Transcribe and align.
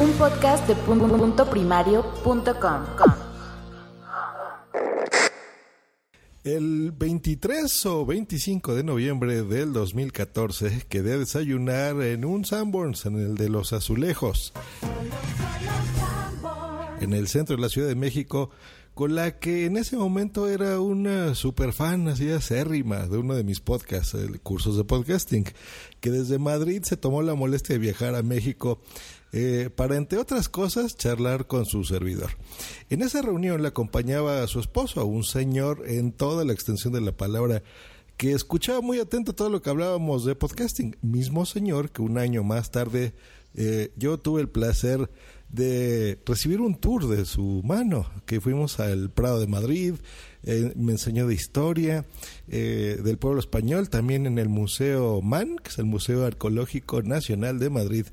un 0.00 0.10
podcast 0.12 0.66
de 0.66 0.74
punto 0.74 1.50
primario.com. 1.50 2.84
El 6.44 6.92
23 6.92 7.86
o 7.86 8.06
25 8.06 8.74
de 8.74 8.82
noviembre 8.82 9.42
del 9.42 9.72
2014 9.72 10.86
quedé 10.88 11.14
a 11.14 11.18
desayunar 11.18 12.02
en 12.02 12.24
un 12.24 12.44
Sanborns, 12.44 13.06
en 13.06 13.16
el 13.16 13.36
de 13.36 13.48
los 13.48 13.72
azulejos, 13.72 14.52
en 17.00 17.12
el 17.12 17.28
centro 17.28 17.56
de 17.56 17.62
la 17.62 17.68
Ciudad 17.68 17.88
de 17.88 17.94
México, 17.94 18.50
con 18.94 19.14
la 19.14 19.38
que 19.38 19.66
en 19.66 19.76
ese 19.76 19.96
momento 19.96 20.48
era 20.48 20.80
una 20.80 21.34
super 21.34 21.72
fan, 21.72 22.08
así 22.08 22.30
acérrima, 22.30 23.06
de 23.06 23.18
uno 23.18 23.34
de 23.34 23.44
mis 23.44 23.60
podcasts, 23.60 24.14
el 24.14 24.40
cursos 24.40 24.76
de 24.76 24.84
podcasting, 24.84 25.44
que 26.00 26.10
desde 26.10 26.38
Madrid 26.38 26.82
se 26.82 26.96
tomó 26.96 27.22
la 27.22 27.34
molestia 27.34 27.74
de 27.74 27.78
viajar 27.78 28.16
a 28.16 28.22
México 28.22 28.80
eh, 29.34 29.70
para, 29.74 29.96
entre 29.96 30.18
otras 30.18 30.50
cosas, 30.50 30.94
charlar 30.94 31.46
con 31.46 31.64
su 31.64 31.84
servidor. 31.84 32.32
En 32.90 33.00
esa 33.00 33.22
reunión 33.22 33.62
le 33.62 33.68
acompañaba 33.68 34.42
a 34.42 34.46
su 34.46 34.60
esposo, 34.60 35.06
un 35.06 35.24
señor 35.24 35.84
en 35.86 36.12
toda 36.12 36.44
la 36.44 36.52
extensión 36.52 36.92
de 36.92 37.00
la 37.00 37.12
palabra, 37.12 37.62
que 38.18 38.32
escuchaba 38.32 38.82
muy 38.82 38.98
atento 38.98 39.34
todo 39.34 39.48
lo 39.48 39.62
que 39.62 39.70
hablábamos 39.70 40.26
de 40.26 40.34
podcasting, 40.34 40.96
mismo 41.00 41.46
señor 41.46 41.90
que 41.90 42.02
un 42.02 42.18
año 42.18 42.44
más 42.44 42.70
tarde 42.70 43.14
eh, 43.54 43.90
yo 43.96 44.18
tuve 44.18 44.42
el 44.42 44.50
placer 44.50 45.10
de 45.48 46.18
recibir 46.26 46.60
un 46.60 46.74
tour 46.74 47.08
de 47.08 47.24
su 47.24 47.62
mano, 47.64 48.06
que 48.26 48.40
fuimos 48.40 48.80
al 48.80 49.10
Prado 49.10 49.40
de 49.40 49.46
Madrid, 49.46 49.94
eh, 50.42 50.74
me 50.76 50.92
enseñó 50.92 51.26
de 51.26 51.34
historia 51.34 52.04
del 52.46 53.16
pueblo 53.16 53.40
español, 53.40 53.88
también 53.88 54.26
en 54.26 54.38
el 54.38 54.50
Museo 54.50 55.22
MAN, 55.22 55.56
que 55.56 55.70
es 55.70 55.78
el 55.78 55.86
Museo 55.86 56.26
Arqueológico 56.26 57.02
Nacional 57.02 57.58
de 57.58 57.70
Madrid. 57.70 58.06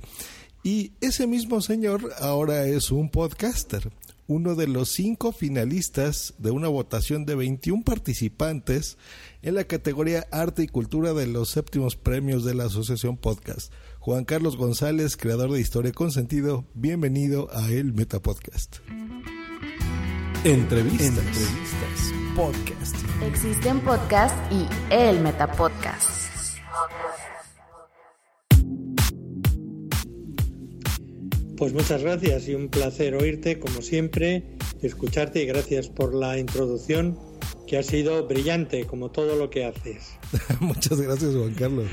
Y 0.64 0.92
ese 1.02 1.26
mismo 1.28 1.62
señor 1.62 2.12
ahora 2.20 2.66
es 2.66 2.92
un 2.92 3.10
podcaster, 3.10 3.92
uno 4.28 4.56
de 4.56 4.68
los 4.68 4.90
cinco 4.90 5.32
finalistas 5.32 6.34
de 6.38 6.52
una 6.52 6.68
votación 6.68 7.26
de 7.26 7.36
21 7.36 7.84
participantes 7.84 8.98
en 9.42 9.56
la 9.56 9.64
categoría 9.64 10.28
Arte 10.32 10.64
y 10.64 10.68
Cultura 10.68 11.14
de 11.14 11.28
los 11.28 11.50
séptimos 11.50 11.96
premios 11.96 12.44
de 12.44 12.56
la 12.56 12.66
Asociación 12.66 13.18
Podcast. 13.18 13.72
Juan 14.00 14.26
Carlos 14.26 14.58
González, 14.58 15.18
creador 15.18 15.52
de 15.52 15.62
Historia 15.62 15.94
con 15.94 16.12
Sentido, 16.12 16.66
bienvenido 16.74 17.50
a 17.54 17.70
El 17.70 17.94
Metapodcast. 17.94 18.78
Entrevistas. 20.44 21.08
Entrevistas. 21.08 22.14
Podcast. 22.36 22.96
Existen 23.24 23.80
podcast 23.82 24.36
y 24.52 24.68
El 24.94 25.22
Metapodcast. 25.22 26.30
Pues 31.60 31.74
muchas 31.74 32.02
gracias 32.04 32.48
y 32.48 32.56
un 32.56 32.70
placer 32.70 33.16
oírte, 33.16 33.60
como 33.60 33.82
siempre, 33.82 34.44
escucharte 34.82 35.44
y 35.44 35.46
gracias 35.46 35.90
por 35.90 36.16
la 36.16 36.40
introducción 36.40 37.20
que 37.68 37.78
ha 37.78 37.84
sido 37.84 38.26
brillante, 38.26 38.88
como 38.88 39.12
todo 39.12 39.36
lo 39.36 39.50
que 39.50 39.66
haces. 39.66 40.14
muchas 40.62 41.02
gracias, 41.02 41.36
Juan 41.36 41.54
Carlos. 41.56 41.88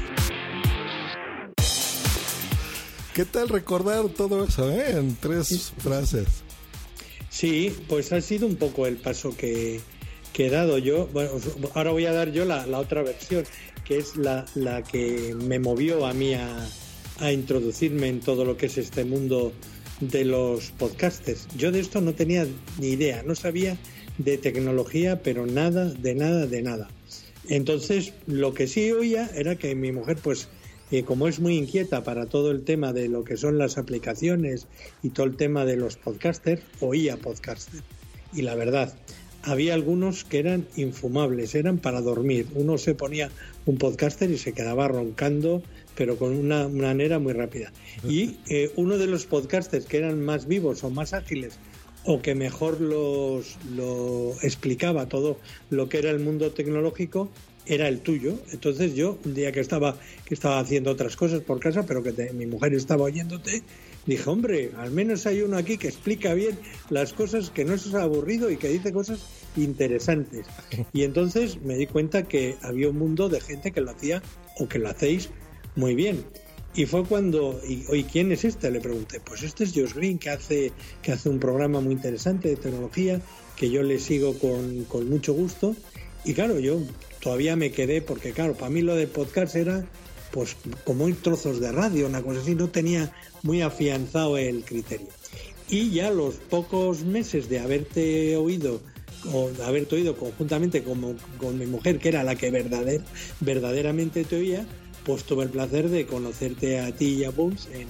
¿Qué 3.13 3.25
tal 3.25 3.49
recordar 3.49 4.09
todo 4.11 4.45
eso 4.45 4.71
eh? 4.71 4.99
en 4.99 5.17
tres 5.17 5.73
frases? 5.79 6.29
Sí, 7.29 7.77
pues 7.89 8.13
ha 8.13 8.21
sido 8.21 8.47
un 8.47 8.55
poco 8.55 8.87
el 8.87 8.99
paso 8.99 9.37
que, 9.37 9.81
he 10.39 10.49
dado 10.49 10.79
yo. 10.79 11.09
Bueno, 11.09 11.33
ahora 11.75 11.91
voy 11.91 12.07
a 12.07 12.13
dar 12.13 12.31
yo 12.31 12.45
la, 12.45 12.65
otra 12.79 13.03
versión, 13.03 13.45
que 13.85 13.99
es 13.99 14.15
la, 14.15 14.47
la, 14.55 14.85
que 14.85 15.35
me 15.35 15.59
movió 15.59 16.07
a 16.07 16.13
mí 16.13 16.35
a, 16.35 16.69
a 17.21 17.33
introducirme 17.33 18.09
en 18.09 18.21
todo 18.21 18.45
lo 18.45 18.57
que 18.57 18.67
es 18.67 18.79
este 18.79 19.05
mundo 19.05 19.53
de 20.01 20.25
los 20.25 20.71
podcasters. 20.73 21.49
Yo 21.57 21.73
de 21.73 21.81
esto 21.81 22.01
no 22.01 22.15
tenía 22.15 22.47
ni 22.79 22.89
idea, 22.89 23.23
no 23.23 23.35
sabía 23.35 23.77
de 24.19 24.39
tecnología, 24.39 25.23
pero 25.23 25.47
nada, 25.47 25.87
de 25.93 26.15
nada, 26.15 26.47
de 26.47 26.63
nada. 26.63 26.89
Entonces, 27.49 28.13
lo 28.27 28.55
que 28.55 28.67
sí 28.67 28.91
oía 28.93 29.31
era 29.35 29.57
que 29.57 29.75
mi 29.75 29.93
mujer, 29.93 30.19
pues, 30.23 30.49
como 31.05 31.29
es 31.29 31.41
muy 31.41 31.57
inquieta 31.57 32.05
para 32.05 32.27
todo 32.27 32.51
el 32.51 32.63
tema 32.63 32.93
de 32.93 33.09
lo 33.09 33.25
que 33.25 33.37
son 33.37 33.59
las 33.59 33.79
aplicaciones 33.79 34.67
y 35.03 35.11
todo 35.11 35.27
el 35.27 35.37
tema 35.37 35.65
de 35.65 35.77
los 35.77 35.97
podcasters, 35.97 36.63
oía 36.81 37.17
podcaster. 37.17 37.83
Y 38.35 38.43
la 38.43 38.55
verdad, 38.55 38.95
había 39.43 39.75
algunos 39.75 40.25
que 40.25 40.41
eran 40.41 40.67
infumables, 40.77 41.55
eran 41.55 41.79
para 41.79 42.01
dormir. 42.01 42.47
Uno 42.55 42.79
se 42.79 42.95
ponía 42.95 43.31
un 43.65 43.79
podcaster 43.79 44.31
y 44.31 44.39
se 44.39 44.53
quedaba 44.53 44.89
roncando, 44.89 45.63
pero 45.97 46.17
con 46.17 46.37
una 46.37 46.69
manera 46.69 47.19
muy 47.19 47.33
rápida. 47.33 47.73
Y 48.07 48.37
eh, 48.49 48.71
uno 48.77 48.99
de 48.99 49.07
los 49.07 49.27
podcasters 49.27 49.87
que 49.87 49.99
eran 49.99 50.25
más 50.25 50.47
vivos 50.47 50.85
o 50.85 50.91
más 50.91 51.13
ágiles 51.13 51.59
o 52.05 52.23
que 52.23 52.35
mejor 52.37 52.81
los, 52.81 53.57
lo 53.75 54.33
explicaba 54.43 55.09
todo 55.09 55.39
lo 55.71 55.89
que 55.89 55.99
era 55.99 56.11
el 56.11 56.21
mundo 56.21 56.53
tecnológico 56.53 57.31
era 57.67 57.89
el 57.89 58.01
tuyo. 58.01 58.39
Entonces 58.53 58.95
yo, 58.95 59.19
un 59.25 59.35
día 59.35 59.51
que 59.53 59.61
estaba, 59.61 59.97
que 60.25 60.35
estaba 60.35 60.61
haciendo 60.61 60.93
otras 60.93 61.17
cosas 61.17 61.41
por 61.41 61.59
casa, 61.59 61.85
pero 61.85 62.03
que 62.03 62.33
mi 62.33 62.47
mujer 62.47 62.75
estaba 62.75 63.05
oyéndote, 63.05 63.63
dije, 64.07 64.31
hombre, 64.31 64.71
al 64.77 64.93
menos 64.93 65.27
hay 65.27 65.43
uno 65.43 65.57
aquí 65.57 65.77
que 65.77 65.89
explica 65.89 66.33
bien 66.35 66.57
las 66.91 67.13
cosas, 67.13 67.51
que 67.51 67.65
no 67.65 67.75
es 67.75 67.93
aburrido 67.93 68.51
y 68.51 68.57
que 68.57 68.69
dice 68.69 68.93
cosas 68.93 69.27
interesantes. 69.57 70.47
Y 70.93 71.03
entonces 71.03 71.61
me 71.61 71.77
di 71.77 71.87
cuenta 71.87 72.23
que 72.23 72.57
había 72.63 72.89
un 72.89 72.99
mundo 72.99 73.29
de 73.29 73.41
gente 73.41 73.73
que 73.73 73.81
lo 73.81 73.91
hacía 73.91 74.23
o 74.59 74.69
que 74.69 74.79
lo 74.79 74.89
hacéis 74.89 75.31
muy 75.77 75.95
bien. 75.95 76.25
Y 76.75 76.85
fue 76.85 77.05
cuando, 77.05 77.59
y, 77.67 78.05
¿quién 78.05 78.33
es 78.33 78.45
este? 78.45 78.71
Le 78.71 78.81
pregunté, 78.81 79.21
pues 79.21 79.43
este 79.43 79.65
es 79.65 79.73
Josh 79.75 79.95
Green, 79.95 80.19
que 80.19 80.31
hace, 80.31 80.73
que 81.01 81.13
hace 81.13 81.29
un 81.31 81.39
programa 81.39 81.81
muy 81.81 81.95
interesante 81.95 82.49
de 82.49 82.57
tecnología, 82.57 83.21
que 83.57 83.71
yo 83.71 83.83
le 83.83 83.99
sigo 83.99 84.39
con, 84.39 84.85
con 84.85 85.09
mucho 85.09 85.33
gusto. 85.33 85.75
Y 86.25 86.35
claro, 86.35 86.59
yo 86.59 86.81
todavía 87.21 87.57
me 87.57 87.71
quedé, 87.71 88.03
porque 88.03 88.33
claro, 88.33 88.55
para 88.55 88.71
mí 88.71 88.83
lo 88.83 88.95
de 88.95 89.07
podcast 89.07 89.57
era 89.57 89.87
pues 90.33 90.55
como 90.85 91.11
trozos 91.15 91.61
de 91.61 91.73
radio, 91.73 92.07
una 92.07 92.21
cosa 92.21 92.41
así, 92.41 92.55
no 92.55 92.69
tenía 92.69 93.11
muy 93.43 93.63
afianzado 93.63 94.37
el 94.37 94.65
criterio. 94.65 95.09
Y 95.71 95.91
ya 95.91 96.11
los 96.11 96.35
pocos 96.35 97.05
meses 97.05 97.49
de 97.49 97.59
haberte 97.59 98.37
oído 98.37 98.83
o 99.33 99.49
de 99.49 99.65
haberte 99.65 99.97
oído 99.97 100.15
conjuntamente 100.17 100.83
como, 100.83 101.15
con 101.39 101.59
mi 101.59 101.65
mujer, 101.65 101.99
que 101.99 102.11
era 102.11 102.23
la 102.23 102.37
que 102.37 102.51
verdader, 102.51 103.01
verdaderamente 103.41 104.25
te 104.25 104.37
oía, 104.37 104.67
pues 105.07 105.23
tuve 105.23 105.45
el 105.45 105.51
placer 105.51 105.89
de 105.89 106.05
conocerte 106.05 106.81
a 106.81 106.91
ti 106.91 107.15
y 107.21 107.25
a 107.25 107.31
Bulls 107.31 107.69
en, 107.73 107.87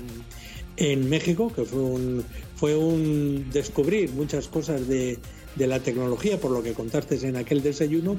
en 0.77 1.09
México, 1.09 1.51
que 1.53 1.65
fue 1.65 1.81
un, 1.81 2.25
fue 2.57 2.77
un 2.77 3.49
descubrir 3.51 4.11
muchas 4.11 4.49
cosas 4.49 4.87
de, 4.87 5.19
de 5.57 5.67
la 5.67 5.81
tecnología, 5.81 6.39
por 6.39 6.51
lo 6.51 6.63
que 6.63 6.75
contaste 6.75 7.17
en 7.27 7.37
aquel 7.37 7.63
desayuno, 7.63 8.19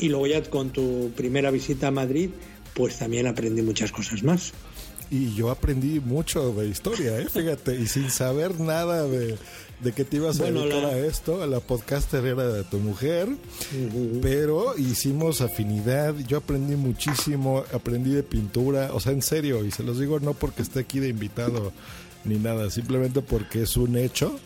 y 0.00 0.08
luego 0.08 0.26
ya 0.26 0.42
con 0.44 0.70
tu 0.70 1.10
primera 1.14 1.50
visita 1.50 1.88
a 1.88 1.90
Madrid, 1.90 2.30
pues 2.74 2.98
también 2.98 3.26
aprendí 3.26 3.60
muchas 3.60 3.92
cosas 3.92 4.22
más. 4.22 4.52
Y 5.10 5.34
yo 5.34 5.50
aprendí 5.50 6.00
mucho 6.00 6.52
de 6.52 6.68
historia, 6.68 7.18
¿eh? 7.18 7.26
fíjate, 7.30 7.78
y 7.78 7.86
sin 7.86 8.10
saber 8.10 8.58
nada 8.60 9.06
de, 9.06 9.36
de 9.80 9.92
que 9.92 10.04
te 10.04 10.16
ibas 10.16 10.40
a 10.40 10.50
dedicar 10.50 10.84
a 10.84 10.98
esto, 10.98 11.42
a 11.42 11.46
la 11.46 11.60
podcaster 11.60 12.24
era 12.24 12.48
de 12.48 12.64
tu 12.64 12.78
mujer, 12.78 13.28
pero 14.20 14.76
hicimos 14.76 15.40
afinidad, 15.40 16.16
yo 16.26 16.38
aprendí 16.38 16.76
muchísimo, 16.76 17.64
aprendí 17.72 18.12
de 18.12 18.22
pintura, 18.22 18.90
o 18.92 19.00
sea, 19.00 19.12
en 19.12 19.22
serio, 19.22 19.64
y 19.64 19.70
se 19.70 19.82
los 19.82 19.98
digo 19.98 20.18
no 20.20 20.34
porque 20.34 20.62
esté 20.62 20.80
aquí 20.80 20.98
de 20.98 21.08
invitado 21.08 21.72
ni 22.24 22.36
nada, 22.36 22.70
simplemente 22.70 23.22
porque 23.22 23.62
es 23.62 23.76
un 23.76 23.96
hecho. 23.96 24.38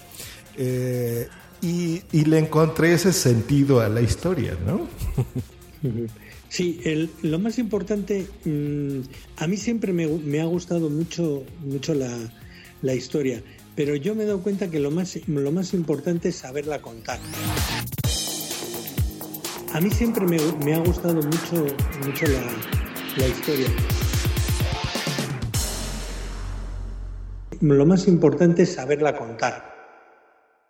Eh, 0.57 1.29
y, 1.63 2.03
y, 2.13 2.25
le 2.25 2.39
encontré 2.39 2.93
ese 2.93 3.13
sentido 3.13 3.81
a 3.81 3.89
la 3.89 4.01
historia, 4.01 4.57
¿no? 4.67 4.89
Sí, 6.53 6.81
el, 6.85 7.09
lo 7.23 7.39
más 7.39 7.59
importante, 7.59 8.27
mmm, 8.45 9.01
a 9.39 9.47
mí 9.47 9.57
siempre 9.57 9.95
me, 9.95 10.07
me, 10.07 10.39
ha 10.39 10.45
gustado 10.45 10.91
mucho, 10.91 11.45
mucho 11.65 11.95
la, 11.95 12.15
la, 12.83 12.95
historia, 12.95 13.43
pero 13.75 13.97
yo 13.97 14.15
me 14.15 14.25
he 14.25 14.27
dado 14.27 14.43
cuenta 14.43 14.71
que 14.71 14.79
lo 14.79 14.91
más, 14.91 15.19
lo 15.27 15.53
más 15.53 15.75
importante 15.75 16.29
es 16.29 16.37
saberla 16.37 16.83
contar. 16.83 17.19
A 19.73 19.81
mí 19.81 19.91
siempre 19.91 20.27
me, 20.27 20.75
ha 20.75 20.79
gustado 20.79 21.15
mucho, 21.15 21.67
mucho 22.05 22.27
la, 22.27 22.43
la 23.17 23.29
historia. 23.29 23.69
Lo 27.61 27.87
más 27.87 28.07
importante 28.09 28.65
es 28.65 28.75
saberla 28.75 29.17
contar. 29.17 29.72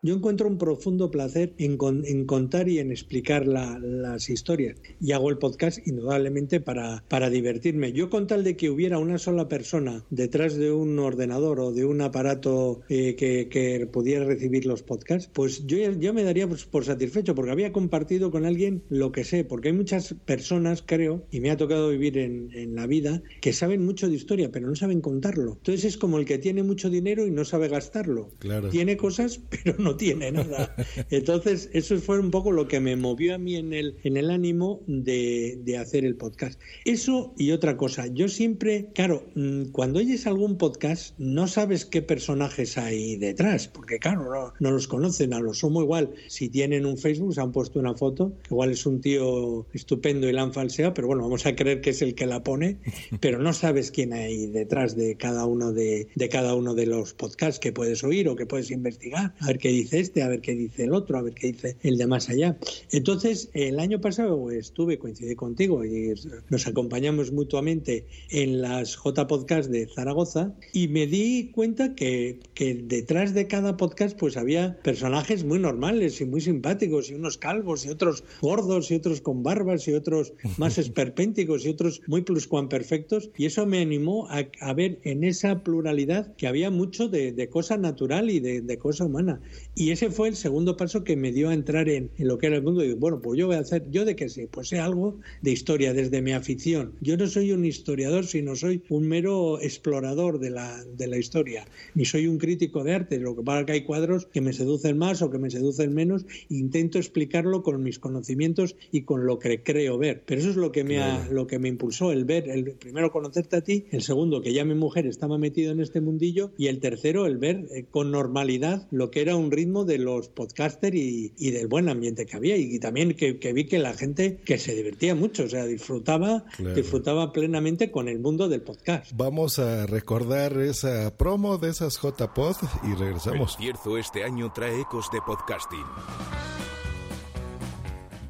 Yo 0.04 0.16
encuentro 0.16 0.49
un 0.49 0.58
profundo 0.58 1.12
placer 1.12 1.54
en, 1.58 1.76
con, 1.76 2.04
en 2.04 2.26
contar 2.26 2.69
y 2.69 2.81
en 2.81 2.90
explicar 2.90 3.46
la, 3.46 3.78
las 3.78 4.31
historias. 4.31 4.76
Y 5.00 5.12
hago 5.12 5.31
el 5.31 5.38
podcast 5.38 5.87
indudablemente 5.87 6.58
para, 6.58 7.04
para 7.06 7.31
divertirme. 7.31 7.93
Yo 7.93 8.10
con 8.10 8.26
tal 8.26 8.43
de 8.43 8.56
que 8.56 8.69
hubiera 8.69 8.99
una 8.99 9.19
sola 9.19 9.46
persona 9.46 10.04
detrás 10.10 10.56
de 10.56 10.72
un 10.72 10.99
ordenador 10.99 11.60
o 11.60 11.70
de 11.70 11.84
un 11.84 12.00
aparato 12.00 12.81
eh, 12.88 13.14
que, 13.14 13.49
que, 13.49 13.87
pudiera 13.87 14.25
recibir 14.25 14.66
los 14.66 14.82
podcasts, 14.82 15.31
pues 15.32 15.69
yo 15.69 15.76
ya, 15.76 16.12
me 16.12 16.25
daría 16.25 16.48
por, 16.48 16.58
por, 16.66 16.84
satisfecho 16.84 17.37
porque 17.37 17.52
había 17.52 17.70
compartido 17.70 18.32
con 18.32 18.44
alguien 18.44 18.82
lo 18.88 19.12
que 19.12 19.22
sé. 19.22 19.44
Porque 19.44 19.69
hay 19.69 19.75
muchas 19.75 20.16
personas, 20.25 20.82
creo, 20.84 21.28
y 21.31 21.38
me 21.38 21.52
ha 21.52 21.56
tocado 21.56 21.90
vivir 21.90 22.19
en, 22.19 22.50
en 22.55 22.75
la 22.75 22.88
vida, 22.88 23.22
que 23.40 23.52
saben 23.52 23.84
mucho 23.84 24.08
de 24.08 24.16
historia, 24.16 24.50
pero 24.50 24.66
no 24.66 24.75
saben 24.75 25.00
contarlo. 25.00 25.58
Entonces 25.58 25.84
es 25.84 25.96
como 25.96 26.19
el 26.19 26.25
que 26.25 26.38
tiene 26.38 26.64
mucho 26.64 26.90
dinero 26.90 27.25
y 27.25 27.31
no 27.31 27.44
sabe 27.44 27.69
gastarlo. 27.69 28.31
Claro. 28.40 28.69
Tiene 28.69 28.96
cosas, 28.96 29.40
pero 29.48 29.76
no 29.78 29.91
tiene 29.96 30.32
nada. 30.32 30.74
Entonces, 31.10 31.70
eso 31.72 31.98
fue 31.98 32.18
un 32.18 32.30
poco 32.30 32.52
lo 32.52 32.68
que 32.68 32.80
me 32.80 32.96
movió 32.96 33.34
a 33.34 33.38
mí 33.38 33.56
en 33.56 33.72
el, 33.72 33.96
en 34.02 34.16
el 34.16 34.30
ánimo 34.30 34.82
de, 34.86 35.58
de, 35.64 35.78
hacer 35.78 36.04
el 36.04 36.16
podcast. 36.16 36.60
Eso 36.84 37.34
y 37.36 37.52
otra 37.52 37.76
cosa. 37.76 38.06
Yo 38.06 38.28
siempre, 38.28 38.88
claro, 38.94 39.26
mm, 39.34 39.66
cuando 39.72 39.98
oyes 39.98 40.26
algún 40.26 40.58
podcast, 40.58 41.14
no 41.18 41.48
sabes 41.48 41.84
qué 41.84 42.02
personajes 42.02 42.78
hay 42.78 43.16
detrás, 43.16 43.68
porque 43.68 43.98
claro, 43.98 44.24
no, 44.24 44.52
no 44.60 44.70
los 44.70 44.88
conocen, 44.88 45.34
a 45.34 45.40
lo 45.40 45.54
sumo 45.54 45.82
igual. 45.82 46.10
Si 46.28 46.48
tienen 46.48 46.86
un 46.86 46.98
Facebook, 46.98 47.34
se 47.34 47.40
han 47.40 47.52
puesto 47.52 47.78
una 47.78 47.94
foto, 47.94 48.32
igual 48.50 48.70
es 48.70 48.86
un 48.86 49.00
tío 49.00 49.66
estupendo 49.72 50.28
y 50.28 50.32
la 50.32 50.42
han 50.42 50.52
falseado, 50.52 50.94
pero 50.94 51.08
bueno, 51.08 51.22
vamos 51.22 51.46
a 51.46 51.54
creer 51.54 51.80
que 51.80 51.90
es 51.90 52.02
el 52.02 52.14
que 52.14 52.26
la 52.26 52.42
pone, 52.42 52.78
pero 53.20 53.38
no 53.38 53.52
sabes 53.52 53.90
quién 53.90 54.12
hay 54.12 54.46
detrás 54.46 54.96
de 54.96 55.16
cada 55.16 55.46
uno 55.46 55.72
de, 55.72 56.08
de 56.14 56.28
cada 56.28 56.54
uno 56.54 56.74
de 56.74 56.86
los 56.86 57.14
podcasts 57.14 57.58
que 57.58 57.72
puedes 57.72 58.04
oír 58.04 58.28
o 58.28 58.36
que 58.36 58.46
puedes 58.46 58.70
investigar, 58.70 59.34
a 59.40 59.46
ver 59.46 59.58
qué 59.58 59.70
dice 59.82 60.00
este, 60.00 60.23
a 60.23 60.29
ver 60.29 60.40
qué 60.40 60.55
dice 60.55 60.84
el 60.84 60.94
otro, 60.94 61.19
a 61.19 61.23
ver 61.23 61.34
qué 61.34 61.49
dice 61.49 61.76
el 61.82 61.99
de 61.99 62.06
más 62.06 62.29
allá. 62.29 62.56
Entonces, 62.90 63.50
el 63.52 63.79
año 63.79 64.00
pasado 64.00 64.50
estuve, 64.50 64.99
coincidí 64.99 65.34
contigo 65.34 65.84
y 65.84 66.14
nos 66.50 66.67
acompañamos 66.67 67.32
mutuamente 67.32 68.06
en 68.31 68.62
las 68.62 68.96
J 68.96 69.26
Podcast 69.26 69.70
de 69.70 69.87
Zaragoza 69.87 70.55
y 70.73 70.88
me 70.88 71.06
di 71.06 71.50
cuenta 71.52 71.94
que, 71.94 72.40
que 72.55 72.75
detrás 72.75 73.34
de 73.34 73.46
cada 73.46 73.76
podcast 73.76 74.19
pues 74.19 74.37
había 74.37 74.79
personajes 74.82 75.44
muy 75.44 75.58
normales 75.58 76.20
y 76.20 76.25
muy 76.25 76.40
simpáticos 76.40 77.11
y 77.11 77.14
unos 77.14 77.38
calvos 77.38 77.84
y 77.84 77.88
otros 77.90 78.25
gordos 78.40 78.90
y 78.90 78.94
otros 78.94 79.20
con 79.20 79.43
barbas 79.43 79.88
y 79.88 79.93
otros 79.93 80.32
más 80.58 80.79
esperpénticos 80.84 81.64
y 81.64 81.70
otros 81.70 82.02
muy 82.06 82.23
pluscuamperfectos 82.23 83.31
y 83.37 83.46
eso 83.46 83.67
me 83.67 83.81
animó 83.81 84.29
a, 84.29 84.46
a, 84.61 84.73
ver 84.75 84.99
en 85.02 85.25
esa 85.25 85.62
pluralidad 85.62 86.34
que 86.37 86.46
había 86.46 86.70
mucho 86.70 87.08
de, 87.08 87.32
de 87.32 87.49
cosa 87.49 87.76
natural 87.76 88.31
y 88.31 88.40
de, 88.40 88.61
de 88.61 88.79
cosa 88.79 89.05
humana. 89.05 89.40
Y 89.74 89.90
ese 89.90 90.10
fue 90.10 90.28
el 90.28 90.36
segundo 90.36 90.76
paso 90.76 91.02
que 91.02 91.16
me 91.16 91.32
dio 91.32 91.48
a 91.48 91.54
entrar 91.54 91.88
en, 91.88 92.10
en, 92.19 92.28
lo 92.28 92.36
que 92.36 92.48
era 92.48 92.56
el 92.56 92.62
mundo. 92.62 92.84
Y 92.84 92.88
digo, 92.88 92.98
bueno, 92.98 93.22
pues 93.22 93.38
yo 93.38 93.46
voy 93.46 93.56
a 93.56 93.60
hacer, 93.60 93.90
¿yo 93.90 94.04
de 94.04 94.16
qué 94.16 94.28
sé? 94.28 94.46
Pues 94.50 94.69
sé 94.69 94.78
algo 94.78 95.19
de 95.40 95.50
historia 95.50 95.94
desde 95.94 96.20
mi 96.20 96.32
afición. 96.32 96.92
Yo 97.00 97.16
no 97.16 97.26
soy 97.26 97.52
un 97.52 97.64
historiador, 97.64 98.26
sino 98.26 98.54
soy 98.54 98.82
un 98.90 99.08
mero 99.08 99.58
explorador 99.60 100.38
de 100.40 100.50
la, 100.50 100.84
de 100.84 101.06
la 101.06 101.16
historia. 101.16 101.66
Ni 101.94 102.04
soy 102.04 102.26
un 102.26 102.36
crítico 102.36 102.84
de 102.84 102.92
arte. 102.92 103.19
Lo 103.19 103.34
que 103.34 103.42
pasa 103.42 103.60
es 103.60 103.66
que 103.66 103.72
hay 103.72 103.84
cuadros 103.84 104.26
que 104.26 104.42
me 104.42 104.52
seducen 104.52 104.98
más 104.98 105.22
o 105.22 105.30
que 105.30 105.38
me 105.38 105.50
seducen 105.50 105.94
menos. 105.94 106.26
Intento 106.50 106.98
explicarlo 106.98 107.62
con 107.62 107.82
mis 107.82 107.98
conocimientos 107.98 108.76
y 108.90 109.02
con 109.02 109.24
lo 109.24 109.38
que 109.38 109.62
creo 109.62 109.96
ver. 109.96 110.22
Pero 110.26 110.42
eso 110.42 110.50
es 110.50 110.56
lo 110.56 110.70
que 110.70 110.84
me, 110.84 110.98
ha, 110.98 111.28
lo 111.30 111.46
que 111.46 111.58
me 111.58 111.69
impulsó, 111.69 112.12
el 112.12 112.26
ver, 112.26 112.50
el 112.50 112.72
primero 112.72 113.10
conocerte 113.10 113.56
a 113.56 113.62
ti, 113.62 113.86
el 113.90 114.02
segundo 114.02 114.42
que 114.42 114.52
ya 114.52 114.66
mi 114.66 114.74
mujer 114.74 115.06
estaba 115.06 115.38
metida 115.38 115.70
en 115.70 115.80
este 115.80 116.02
mundillo 116.02 116.52
y 116.58 116.66
el 116.66 116.80
tercero 116.80 117.26
el 117.26 117.38
ver 117.38 117.66
eh, 117.70 117.86
con 117.90 118.10
normalidad 118.10 118.86
lo 118.90 119.10
que 119.10 119.22
era 119.22 119.36
un 119.36 119.50
ritmo 119.50 119.61
de 119.62 119.98
los 119.98 120.28
podcasters 120.28 120.94
y, 120.96 121.32
y, 121.38 121.50
del 121.50 121.68
buen 121.68 121.88
ambiente 121.88 122.26
que 122.26 122.36
había 122.36 122.56
y, 122.56 122.74
y 122.74 122.78
también 122.78 123.14
que, 123.14 123.38
que, 123.38 123.52
vi 123.52 123.66
que 123.66 123.78
la 123.78 123.94
gente 123.94 124.38
que 124.44 124.58
se 124.58 124.74
divertía 124.74 125.14
mucho, 125.14 125.44
o 125.44 125.48
sea, 125.48 125.64
disfrutaba, 125.64 126.44
claro. 126.56 126.74
disfrutaba 126.74 127.32
plenamente 127.32 127.90
con 127.90 128.08
el 128.08 128.18
mundo 128.18 128.48
del 128.48 128.62
podcast. 128.62 129.12
Vamos 129.14 129.58
a 129.58 129.86
recordar 129.86 130.60
esa 130.60 131.16
promo 131.16 131.58
de 131.58 131.70
esas 131.70 131.98
JPod 132.00 132.56
y 132.90 132.94
regresamos. 132.94 133.54
El 133.54 133.64
Cierzo 133.64 133.98
este 133.98 134.24
año 134.24 134.52
trae 134.52 134.80
ecos 134.80 135.10
de 135.12 135.20
podcasting. 135.24 135.84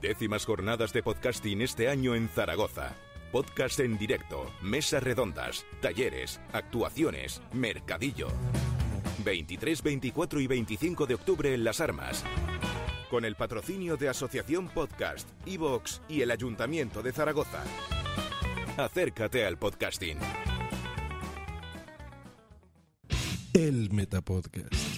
Décimas 0.03 0.45
jornadas 0.45 0.93
de 0.93 1.03
podcasting 1.03 1.63
este 1.63 1.89
año 1.89 2.15
en 2.15 2.29
Zaragoza. 2.29 2.97
Podcast 3.31 3.81
en 3.81 3.97
directo, 3.97 4.45
mesas 4.61 5.03
redondas, 5.03 5.65
talleres, 5.81 6.39
actuaciones, 6.53 7.41
mercadillo. 7.55 8.29
23, 9.23 9.83
24 9.83 10.41
y 10.41 10.47
25 10.47 11.07
de 11.07 11.15
octubre 11.15 11.55
en 11.55 11.65
Las 11.65 11.81
Armas. 11.81 12.25
Con 13.11 13.25
el 13.25 13.37
patrocinio 13.37 13.97
de 13.97 14.09
Asociación 14.09 14.69
Podcast, 14.69 15.29
Evox 15.47 16.01
y 16.09 16.23
el 16.23 16.31
Ayuntamiento 16.31 17.03
de 17.03 17.13
Zaragoza. 17.13 17.63
Acércate 18.77 19.45
al 19.45 19.59
podcasting. 19.59 20.19
El 23.53 23.91
Metapodcast. 23.91 24.93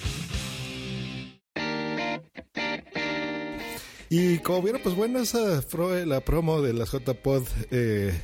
Y 4.17 4.39
como 4.39 4.63
vieron, 4.63 4.81
pues 4.81 4.95
bueno, 4.95 5.19
esa 5.19 5.61
fue 5.63 6.07
la 6.07 6.21
promo 6.21 6.63
de 6.63 6.73
las 6.73 6.93
JPod 6.93 7.43
eh, 7.73 8.17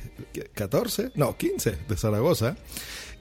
14, 0.53 1.11
no, 1.15 1.35
15 1.35 1.79
de 1.85 1.97
Zaragoza. 1.97 2.55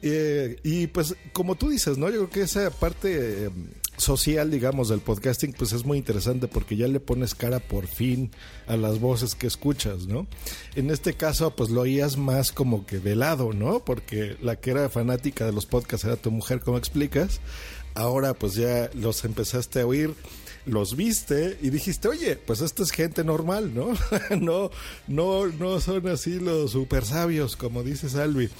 Eh, 0.02 0.59
y 0.62 0.87
pues 0.87 1.14
como 1.33 1.54
tú 1.57 1.69
dices, 1.69 1.99
¿no? 1.99 2.09
Yo 2.09 2.16
creo 2.16 2.30
que 2.30 2.42
esa 2.42 2.71
parte 2.71 3.47
eh, 3.47 3.50
social, 3.97 4.50
digamos, 4.50 4.88
del 4.88 5.00
podcasting, 5.00 5.52
pues 5.52 5.73
es 5.73 5.85
muy 5.85 5.99
interesante 5.99 6.49
porque 6.49 6.76
ya 6.76 6.88
le 6.88 7.00
pones 7.00 7.35
cara 7.35 7.61
por 7.61 7.87
fin 7.87 8.30
a 8.66 8.76
las 8.76 8.99
voces 8.99 9.35
que 9.35 9.47
escuchas, 9.47 10.07
¿no? 10.07 10.26
En 10.75 10.90
este 10.90 11.14
caso, 11.14 11.54
pues 11.54 11.71
lo 11.71 11.83
oías 11.83 12.16
más 12.16 12.50
como 12.52 12.87
que 12.87 12.99
de 12.99 13.14
lado, 13.14 13.52
¿no? 13.52 13.85
Porque 13.85 14.37
la 14.40 14.57
que 14.57 14.71
era 14.71 14.88
fanática 14.88 15.45
de 15.45 15.52
los 15.52 15.66
podcasts 15.66 16.07
era 16.07 16.16
tu 16.16 16.30
mujer, 16.30 16.61
como 16.61 16.78
explicas. 16.78 17.40
Ahora 17.95 18.35
pues 18.35 18.54
ya 18.54 18.88
los 18.95 19.25
empezaste 19.25 19.80
a 19.80 19.87
oír 19.87 20.14
los 20.67 20.97
viste 20.97 21.59
y 21.62 21.71
dijiste, 21.71 22.09
oye, 22.09 22.37
pues 22.37 22.61
esta 22.61 22.83
es 22.83 22.90
gente 22.90 23.25
normal, 23.25 23.75
¿no? 23.75 23.93
no, 24.38 24.71
no, 25.09 25.47
no 25.47 25.81
son 25.81 26.09
así 26.09 26.38
los 26.38 26.73
super 26.73 27.05
sabios, 27.05 27.57
como 27.57 27.83
dice 27.83 28.09
Salvi. 28.09 28.50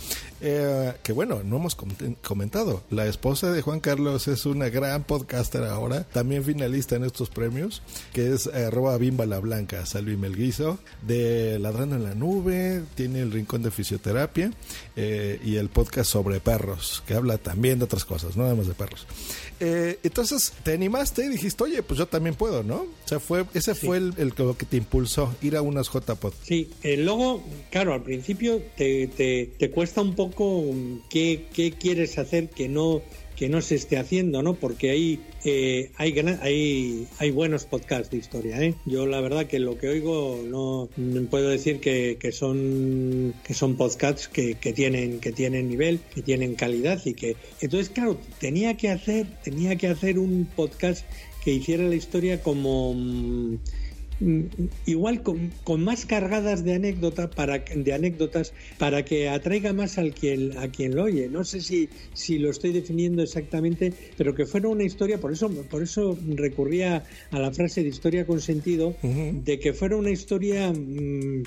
Eh, 0.42 0.95
que 1.02 1.12
bueno, 1.12 1.42
no 1.45 1.57
hemos 1.57 1.76
comentado. 2.23 2.83
La 2.90 3.07
esposa 3.07 3.52
de 3.52 3.61
Juan 3.61 3.80
Carlos 3.80 4.26
es 4.28 4.47
una 4.47 4.71
gran 4.71 5.04
podcaster 5.04 5.64
ahora, 5.64 6.04
también 6.04 6.45
finalista 6.45 6.97
en 6.97 7.04
estos 7.04 7.28
premios, 7.28 7.83
que 8.12 8.33
es 8.33 8.47
arroba 8.47 8.97
bimba 8.97 9.26
la 9.26 9.38
blanca, 9.38 9.85
Salvi 9.85 10.16
Melguizo, 10.16 10.78
de 11.02 11.59
Ladrando 11.59 11.97
en 11.97 12.04
la 12.04 12.14
Nube, 12.14 12.83
tiene 12.95 13.21
el 13.21 13.33
Rincón 13.33 13.62
de 13.62 13.71
Fisioterapia 13.71 14.50
eh, 14.97 15.40
y 15.45 15.57
el 15.57 15.69
podcast 15.69 16.11
sobre 16.11 16.40
perros, 16.40 17.02
que 17.07 17.14
habla 17.14 17.37
también 17.37 17.78
de 17.78 17.85
otras 17.85 18.04
cosas, 18.04 18.37
no 18.37 18.45
nada 18.45 18.54
más 18.54 18.66
de 18.66 18.75
perros. 18.75 19.07
Eh, 19.62 19.99
entonces 20.02 20.54
te 20.62 20.73
animaste 20.73 21.26
y 21.26 21.28
dijiste, 21.28 21.64
oye, 21.64 21.83
pues 21.90 21.99
yo 21.99 22.06
también 22.06 22.37
puedo, 22.37 22.62
¿no? 22.62 22.82
O 22.82 23.09
sea, 23.09 23.18
fue, 23.18 23.44
ese 23.52 23.75
fue 23.75 23.97
el, 23.97 24.14
el, 24.16 24.32
lo 24.37 24.56
que 24.56 24.64
te 24.64 24.76
impulsó, 24.76 25.35
ir 25.42 25.56
a 25.56 25.61
unas 25.61 25.88
JPod. 25.88 26.32
Sí, 26.40 26.70
el 26.85 27.04
logo, 27.04 27.42
claro, 27.68 27.94
al 27.94 28.04
principio 28.04 28.62
te, 28.76 29.09
te, 29.09 29.50
te 29.59 29.70
cuesta 29.73 30.00
un 30.00 30.14
poco 30.14 30.66
qué, 31.09 31.49
qué 31.52 31.73
quieres 31.73 32.16
hacer 32.16 32.49
que 32.49 32.68
no 32.68 33.02
que 33.40 33.49
no 33.49 33.62
se 33.62 33.75
esté 33.75 33.97
haciendo, 33.97 34.42
¿no? 34.42 34.52
Porque 34.52 34.90
ahí 34.90 35.18
eh, 35.47 35.92
hay, 35.97 36.14
hay, 36.42 37.09
hay 37.18 37.30
buenos 37.30 37.64
podcasts 37.64 38.11
de 38.11 38.18
historia, 38.18 38.61
¿eh? 38.61 38.75
Yo 38.85 39.06
la 39.06 39.23
verdad 39.23 39.47
que 39.47 39.59
lo 39.59 39.78
que 39.78 39.88
oigo 39.88 40.44
no, 40.44 40.90
puedo 41.30 41.49
decir 41.49 41.80
que, 41.80 42.18
que, 42.20 42.32
son 42.32 43.32
que 43.42 43.54
son 43.54 43.76
podcasts 43.76 44.28
que, 44.28 44.56
que, 44.56 44.75
tienen 44.75 45.20
que 45.20 45.32
tienen 45.32 45.70
nivel, 45.70 46.00
que 46.14 46.20
tienen 46.20 46.54
calidad 46.54 47.00
y 47.06 47.14
que 47.14 47.37
entonces 47.62 47.88
claro 47.88 48.18
tenía 48.38 48.76
que 48.76 48.90
hacer 48.90 49.26
tenía 49.42 49.75
que 49.76 49.87
hacer 49.87 50.18
un 50.18 50.47
podcast 50.54 51.06
que 51.40 51.52
hiciera 51.52 51.85
la 51.85 51.94
historia 51.94 52.42
como 52.42 52.94
Mm, 52.94 53.59
igual 54.86 55.22
con, 55.22 55.50
más 55.82 56.04
cargadas 56.06 56.64
de 56.64 56.74
anécdotas 56.74 57.28
para 57.34 57.58
de 57.58 57.92
anécdotas 57.92 58.52
para 58.78 59.04
que 59.04 59.28
atraiga 59.28 59.72
más 59.72 59.98
al 59.98 60.12
quien 60.12 60.56
a 60.58 60.68
quien 60.68 60.94
lo 60.94 61.04
oye. 61.04 61.28
No 61.28 61.44
sé 61.44 61.60
si 61.60 61.88
si 62.12 62.38
lo 62.38 62.50
estoy 62.50 62.72
definiendo 62.72 63.22
exactamente 63.22 63.92
pero 64.16 64.34
que 64.34 64.46
fuera 64.46 64.68
una 64.68 64.84
historia 64.84 65.18
por 65.18 65.32
eso 65.32 65.48
por 65.70 65.82
eso 65.82 66.18
recurría 66.34 67.04
a 67.30 67.38
la 67.38 67.50
frase 67.50 67.82
de 67.82 67.88
historia 67.88 68.26
con 68.26 68.40
sentido 68.40 68.94
de 69.02 69.58
que 69.58 69.72
fuera 69.72 69.96
una 69.96 70.10
historia 70.10 70.72
mm, 70.72 71.42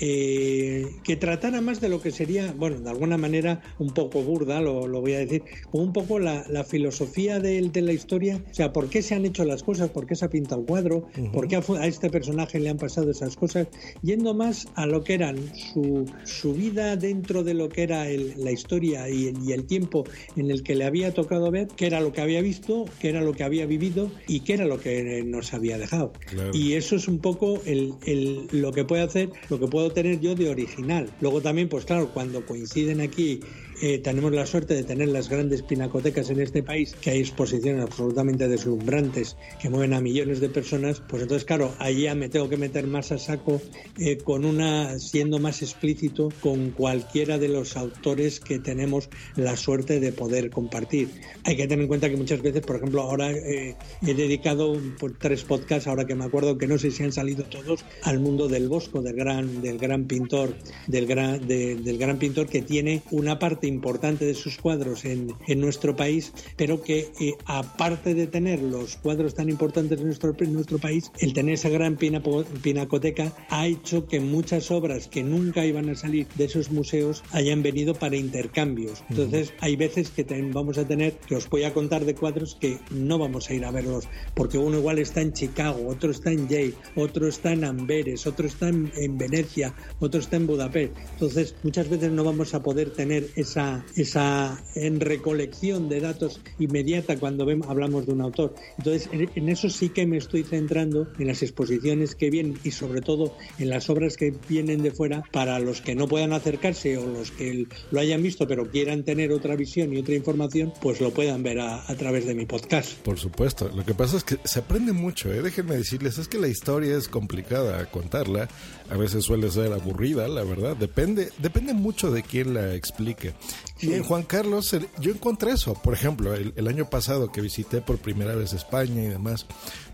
eh, 0.00 0.86
que 1.02 1.16
tratara 1.16 1.60
más 1.60 1.80
de 1.80 1.88
lo 1.88 2.00
que 2.00 2.12
sería, 2.12 2.52
bueno, 2.56 2.78
de 2.78 2.88
alguna 2.88 3.18
manera 3.18 3.62
un 3.80 3.92
poco 3.92 4.22
burda, 4.22 4.60
lo, 4.60 4.86
voy 5.00 5.14
a 5.14 5.18
decir, 5.18 5.42
como 5.70 5.82
un 5.82 5.92
poco 5.92 6.20
la, 6.20 6.44
filosofía 6.64 7.40
de, 7.40 7.60
de, 7.68 7.82
la 7.82 7.92
historia, 7.92 8.40
o 8.48 8.54
sea, 8.54 8.72
por 8.72 8.88
qué 8.88 9.02
se 9.02 9.16
han 9.16 9.24
hecho 9.24 9.44
las 9.44 9.64
cosas, 9.64 9.90
por 9.90 10.06
qué 10.06 10.14
se 10.14 10.24
ha 10.24 10.30
pintado 10.30 10.60
el 10.60 10.66
cuadro, 10.66 11.08
por 11.32 11.48
qué 11.48 11.56
a, 11.56 11.86
este 11.86 12.07
personaje 12.10 12.58
le 12.60 12.68
han 12.68 12.76
pasado 12.76 13.10
esas 13.10 13.36
cosas, 13.36 13.68
yendo 14.02 14.34
más 14.34 14.68
a 14.74 14.86
lo 14.86 15.04
que 15.04 15.14
eran 15.14 15.36
su, 15.54 16.10
su 16.24 16.54
vida 16.54 16.96
dentro 16.96 17.42
de 17.44 17.54
lo 17.54 17.68
que 17.68 17.82
era 17.82 18.04
la 18.36 18.50
historia 18.50 19.08
y 19.08 19.28
el, 19.52 19.64
tiempo 19.66 20.04
en 20.36 20.50
el 20.50 20.62
que 20.62 20.74
le 20.74 20.84
había 20.84 21.12
tocado 21.12 21.50
ver, 21.50 21.68
qué 21.76 21.86
era 21.86 22.00
lo 22.00 22.12
que 22.12 22.20
había 22.20 22.40
visto, 22.40 22.86
qué 23.00 23.10
era 23.10 23.22
lo 23.22 23.32
que 23.32 23.44
había 23.44 23.66
vivido 23.66 24.10
y 24.26 24.40
qué 24.40 24.54
era 24.54 24.64
lo 24.64 24.80
que 24.80 25.22
nos 25.24 25.52
había 25.52 25.78
dejado. 25.78 26.12
Y 26.52 26.74
eso 26.74 26.96
es 26.96 27.08
un 27.08 27.18
poco 27.18 27.60
el, 27.66 27.94
el, 28.06 28.48
lo 28.52 28.72
que 28.72 28.84
puede 28.84 29.02
hacer, 29.02 29.30
lo 29.50 29.58
que 29.58 29.66
puedo 29.66 29.90
tener 29.90 30.20
yo 30.20 30.34
de 30.34 30.48
original. 30.48 31.10
Luego 31.20 31.40
también, 31.40 31.68
pues 31.68 31.84
claro, 31.84 32.10
cuando 32.12 32.44
coinciden 32.46 33.00
aquí 33.00 33.40
eh, 33.80 33.98
tenemos 33.98 34.32
la 34.32 34.46
suerte 34.46 34.74
de 34.74 34.84
tener 34.84 35.08
las 35.08 35.28
grandes 35.28 35.62
pinacotecas 35.62 36.30
en 36.30 36.40
este 36.40 36.62
país, 36.62 36.94
que 37.00 37.10
hay 37.10 37.20
exposiciones 37.20 37.82
absolutamente 37.82 38.48
deslumbrantes 38.48 39.36
que 39.60 39.70
mueven 39.70 39.94
a 39.94 40.00
millones 40.00 40.40
de 40.40 40.48
personas, 40.48 41.00
pues 41.08 41.22
entonces, 41.22 41.44
claro, 41.44 41.74
ahí 41.78 42.02
ya 42.02 42.14
me 42.14 42.28
tengo 42.28 42.48
que 42.48 42.56
meter 42.56 42.86
más 42.86 43.12
a 43.12 43.18
saco 43.18 43.60
eh, 43.98 44.18
con 44.18 44.44
una, 44.44 44.98
siendo 44.98 45.38
más 45.38 45.62
explícito 45.62 46.30
con 46.40 46.70
cualquiera 46.70 47.38
de 47.38 47.48
los 47.48 47.76
autores 47.76 48.40
que 48.40 48.58
tenemos 48.58 49.08
la 49.36 49.56
suerte 49.56 50.00
de 50.00 50.12
poder 50.12 50.50
compartir. 50.50 51.08
Hay 51.44 51.56
que 51.56 51.66
tener 51.68 51.82
en 51.82 51.88
cuenta 51.88 52.10
que 52.10 52.16
muchas 52.16 52.42
veces, 52.42 52.62
por 52.62 52.76
ejemplo, 52.76 53.02
ahora 53.02 53.30
eh, 53.30 53.76
he 54.02 54.14
dedicado 54.14 54.76
por 54.98 55.16
tres 55.16 55.44
podcasts, 55.44 55.86
ahora 55.86 56.04
que 56.04 56.14
me 56.14 56.24
acuerdo 56.24 56.58
que 56.58 56.66
no 56.66 56.78
sé 56.78 56.90
si 56.90 57.04
han 57.04 57.12
salido 57.12 57.44
todos, 57.44 57.84
al 58.02 58.18
mundo 58.18 58.48
del 58.48 58.68
Bosco, 58.68 59.02
del 59.02 59.14
gran, 59.14 59.62
del 59.62 59.78
gran 59.78 60.06
pintor, 60.06 60.56
del 60.86 61.06
gran, 61.06 61.46
del 61.46 61.98
gran 61.98 62.18
pintor 62.18 62.48
que 62.48 62.62
tiene 62.62 63.02
una 63.10 63.38
parte 63.38 63.67
importante 63.68 64.24
de 64.24 64.34
sus 64.34 64.58
cuadros 64.58 65.04
en, 65.04 65.34
en 65.46 65.60
nuestro 65.60 65.94
país, 65.94 66.32
pero 66.56 66.82
que 66.82 67.12
eh, 67.20 67.34
aparte 67.44 68.14
de 68.14 68.26
tener 68.26 68.60
los 68.60 68.96
cuadros 68.96 69.34
tan 69.34 69.48
importantes 69.48 70.00
en 70.00 70.06
nuestro, 70.06 70.34
en 70.38 70.52
nuestro 70.52 70.78
país, 70.78 71.12
el 71.18 71.32
tener 71.32 71.54
esa 71.54 71.68
gran 71.68 71.96
pinacoteca 71.96 73.32
ha 73.50 73.66
hecho 73.66 74.06
que 74.06 74.20
muchas 74.20 74.70
obras 74.70 75.08
que 75.08 75.22
nunca 75.22 75.64
iban 75.64 75.88
a 75.88 75.94
salir 75.94 76.26
de 76.36 76.44
esos 76.44 76.70
museos 76.70 77.22
hayan 77.32 77.62
venido 77.62 77.94
para 77.94 78.16
intercambios. 78.16 79.04
Entonces, 79.10 79.52
hay 79.60 79.76
veces 79.76 80.10
que 80.10 80.24
vamos 80.52 80.78
a 80.78 80.86
tener, 80.86 81.14
que 81.14 81.36
os 81.36 81.48
voy 81.48 81.64
a 81.64 81.74
contar 81.74 82.04
de 82.04 82.14
cuadros 82.14 82.56
que 82.60 82.78
no 82.90 83.18
vamos 83.18 83.50
a 83.50 83.54
ir 83.54 83.64
a 83.64 83.70
verlos, 83.70 84.08
porque 84.34 84.58
uno 84.58 84.78
igual 84.78 84.98
está 84.98 85.20
en 85.20 85.32
Chicago, 85.32 85.86
otro 85.88 86.10
está 86.10 86.30
en 86.30 86.48
Yale, 86.48 86.74
otro 86.94 87.28
está 87.28 87.52
en 87.52 87.64
Amberes, 87.64 88.26
otro 88.26 88.46
está 88.46 88.68
en, 88.68 88.90
en 88.96 89.18
Venecia, 89.18 89.74
otro 89.98 90.20
está 90.20 90.36
en 90.36 90.46
Budapest. 90.46 90.94
Entonces, 91.12 91.54
muchas 91.62 91.88
veces 91.88 92.12
no 92.12 92.24
vamos 92.24 92.54
a 92.54 92.62
poder 92.62 92.90
tener 92.90 93.28
esa 93.36 93.57
esa, 93.96 94.62
en 94.74 95.00
recolección 95.00 95.88
de 95.88 96.00
datos 96.00 96.40
inmediata 96.58 97.18
cuando 97.18 97.46
hablamos 97.68 98.06
de 98.06 98.12
un 98.12 98.20
autor. 98.20 98.54
Entonces, 98.78 99.08
en, 99.12 99.48
eso 99.48 99.68
sí 99.68 99.88
que 99.88 100.06
me 100.06 100.16
estoy 100.16 100.44
centrando 100.44 101.08
en 101.18 101.26
las 101.26 101.42
exposiciones 101.42 102.14
que 102.14 102.30
vienen 102.30 102.58
y 102.64 102.70
sobre 102.70 103.00
todo 103.00 103.34
en 103.58 103.70
las 103.70 103.90
obras 103.90 104.16
que 104.16 104.34
vienen 104.48 104.82
de 104.82 104.90
fuera 104.90 105.22
para 105.32 105.58
los 105.58 105.80
que 105.80 105.94
no 105.94 106.06
puedan 106.06 106.32
acercarse 106.32 106.96
o 106.98 107.06
los 107.06 107.30
que 107.30 107.66
lo 107.90 108.00
hayan 108.00 108.22
visto 108.22 108.46
pero 108.46 108.70
quieran 108.70 109.04
tener 109.04 109.32
otra 109.32 109.56
visión 109.56 109.92
y 109.92 109.98
otra 109.98 110.14
información, 110.14 110.72
pues 110.80 111.00
lo 111.00 111.12
puedan 111.12 111.42
ver 111.42 111.60
a, 111.60 111.84
través 111.96 112.26
de 112.26 112.34
mi 112.34 112.46
podcast. 112.46 112.92
Por 112.98 113.18
supuesto. 113.18 113.70
Lo 113.74 113.84
que 113.84 113.94
pasa 113.94 114.16
es 114.16 114.24
que 114.24 114.38
se 114.44 114.60
aprende 114.60 114.92
mucho, 114.92 115.32
¿eh? 115.32 115.42
déjenme 115.42 115.76
decirles, 115.76 116.18
es 116.18 116.28
que 116.28 116.38
la 116.38 116.48
historia 116.48 116.96
es 116.96 117.08
complicada 117.08 117.86
contarla, 117.90 118.48
a 118.90 118.96
veces 118.96 119.24
suele 119.24 119.50
ser 119.50 119.72
aburrida, 119.72 120.28
la 120.28 120.44
verdad, 120.44 120.76
depende, 120.76 121.30
depende 121.38 121.74
mucho 121.74 122.10
de 122.10 122.22
quién 122.22 122.54
la 122.54 122.74
explique. 122.74 123.34
Y 123.80 123.92
en 123.92 124.02
Juan 124.02 124.22
Carlos, 124.22 124.74
yo 124.98 125.12
encontré 125.12 125.52
eso. 125.52 125.74
Por 125.74 125.94
ejemplo, 125.94 126.34
el, 126.34 126.68
año 126.68 126.88
pasado 126.88 127.30
que 127.30 127.40
visité 127.40 127.80
por 127.80 127.98
primera 127.98 128.34
vez 128.34 128.52
España 128.52 129.02
y 129.02 129.08
demás, 129.08 129.46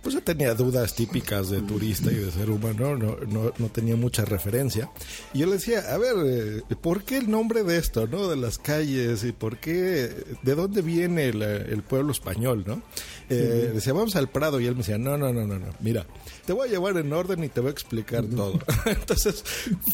pues 0.04 0.14
yo 0.14 0.22
tenía 0.22 0.54
dudas 0.54 0.94
típicas 0.94 1.48
de 1.48 1.62
turista 1.62 2.12
y 2.12 2.16
de 2.16 2.30
ser 2.30 2.50
humano, 2.50 2.94
no, 2.94 3.16
no, 3.26 3.52
no 3.56 3.68
tenía 3.70 3.96
mucha 3.96 4.26
referencia. 4.26 4.90
Y 5.32 5.38
yo 5.38 5.46
le 5.46 5.52
decía, 5.52 5.80
a 5.92 5.96
ver, 5.96 6.14
eh, 6.26 6.62
¿por 6.80 7.04
qué 7.04 7.16
el 7.16 7.30
nombre 7.30 7.64
de 7.64 7.78
esto, 7.78 8.06
no? 8.06 8.28
De 8.28 8.36
las 8.36 8.58
calles 8.58 9.24
y 9.24 9.32
por 9.32 9.56
qué, 9.56 10.12
de 10.42 10.54
dónde 10.54 10.82
viene 10.82 11.28
el, 11.28 11.82
pueblo 11.88 12.12
español, 12.12 12.64
no? 12.66 12.82
Eh, 13.30 13.70
decía, 13.74 13.94
vamos 13.94 14.14
al 14.16 14.28
Prado 14.28 14.60
y 14.60 14.66
él 14.66 14.72
me 14.72 14.78
decía, 14.78 14.98
no, 14.98 15.16
no, 15.16 15.32
no, 15.32 15.46
no, 15.46 15.58
no, 15.58 15.66
mira, 15.80 16.06
te 16.44 16.52
voy 16.52 16.68
a 16.68 16.70
llevar 16.70 16.98
en 16.98 17.10
orden 17.12 17.42
y 17.42 17.48
te 17.48 17.60
voy 17.60 17.68
a 17.68 17.72
explicar 17.72 18.24
todo. 18.26 18.58
Entonces 18.84 19.42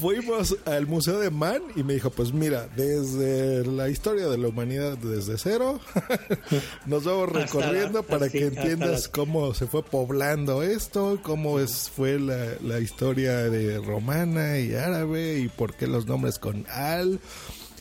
fuimos 0.01 0.57
al 0.65 0.89
Museo 0.89 1.21
de 1.21 1.31
Man 1.31 1.63
y 1.77 1.85
me 1.85 1.95
dijo, 1.95 2.11
pues 2.11 2.33
mira, 2.33 2.69
desde 2.75 3.65
la 3.65 3.89
historia 3.89 4.27
de 4.27 4.39
la 4.39 4.49
humanidad 4.49 4.99
desde 4.99 5.39
cero, 5.39 5.79
nos 6.87 7.05
vamos 7.05 7.29
recorriendo 7.29 8.03
para 8.03 8.29
que 8.29 8.47
entiendas 8.47 9.09
cómo 9.09 9.55
se 9.55 9.67
fue 9.67 9.85
poblando 10.07 10.63
esto, 10.63 11.21
cómo 11.23 11.61
es, 11.61 11.91
fue 11.91 12.19
la, 12.19 12.55
la 12.63 12.81
historia 12.81 13.51
de 13.51 13.79
romana 13.79 14.59
y 14.59 14.75
árabe 14.75 15.41
y 15.41 15.49
por 15.49 15.75
qué 15.75 15.87
los 15.87 16.07
nombres 16.07 16.39
con 16.39 16.65
al. 16.71 17.21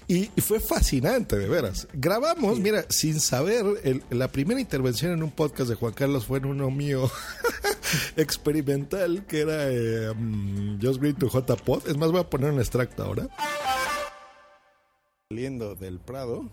Y, 0.10 0.26
fue 0.42 0.60
fascinante, 0.60 1.38
de 1.38 1.48
veras. 1.48 1.88
Grabamos, 1.94 2.60
mira, 2.60 2.84
sin 2.90 3.22
saber, 3.22 3.64
la 4.10 4.28
primera 4.28 4.60
intervención 4.60 5.14
en 5.14 5.24
un 5.24 5.32
podcast 5.32 5.70
de 5.70 5.76
Juan 5.76 5.94
Carlos 5.94 6.26
fue 6.26 6.40
en 6.40 6.46
uno 6.48 6.70
mío 6.70 7.10
experimental, 8.18 9.26
que 9.26 9.40
era 9.40 9.72
eh, 9.72 10.10
um, 10.10 10.78
Just 10.82 11.00
Green 11.00 11.16
to 11.16 11.30
J-Pod. 11.30 11.88
Es 11.88 11.96
más, 11.96 12.12
voy 12.12 12.20
a 12.20 12.30
poner 12.30 12.52
un 12.52 12.60
extracto 12.60 13.04
ahora. 13.04 13.30
Saliendo 15.30 15.74
del 15.76 16.00
Prado, 16.00 16.50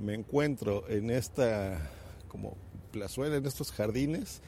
me 0.00 0.14
encuentro 0.14 0.88
en 0.88 1.10
esta 1.10 1.78
como 2.26 2.56
plazuela, 2.90 3.36
en 3.36 3.46
estos 3.46 3.70
jardines 3.70 4.42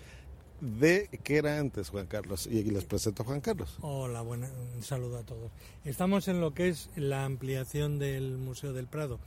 de 0.62 1.08
qué 1.24 1.38
era 1.38 1.58
antes 1.58 1.88
Juan 1.90 2.06
Carlos 2.06 2.46
y 2.46 2.62
les 2.62 2.84
presento 2.84 3.24
a 3.24 3.26
Juan 3.26 3.40
Carlos. 3.40 3.76
Hola, 3.80 4.22
buena, 4.22 4.48
un 4.76 4.82
saludo 4.84 5.18
a 5.18 5.22
todos. 5.24 5.50
Estamos 5.84 6.28
en 6.28 6.40
lo 6.40 6.54
que 6.54 6.68
es 6.68 6.88
la 6.94 7.24
ampliación 7.24 7.98
del 7.98 8.38
Museo 8.38 8.72
del 8.72 8.86
Prado. 8.86 9.18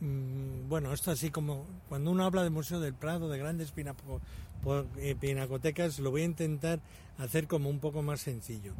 Mm, 0.00 0.68
bueno, 0.68 0.92
esto 0.92 1.10
así 1.10 1.30
como 1.30 1.66
cuando 1.88 2.12
uno 2.12 2.24
habla 2.24 2.44
de 2.44 2.50
Museo 2.50 2.78
del 2.78 2.94
Prado, 2.94 3.28
de 3.28 3.38
grandes 3.38 3.74
eh, 3.76 5.16
pinacotecas, 5.20 5.98
lo 5.98 6.12
voy 6.12 6.22
a 6.22 6.26
intentar 6.26 6.78
hacer 7.18 7.48
como 7.48 7.68
un 7.68 7.80
poco 7.80 8.02
más 8.02 8.20
sencillo. 8.20 8.72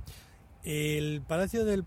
El 0.63 1.21
Palacio 1.27 1.65
del, 1.65 1.83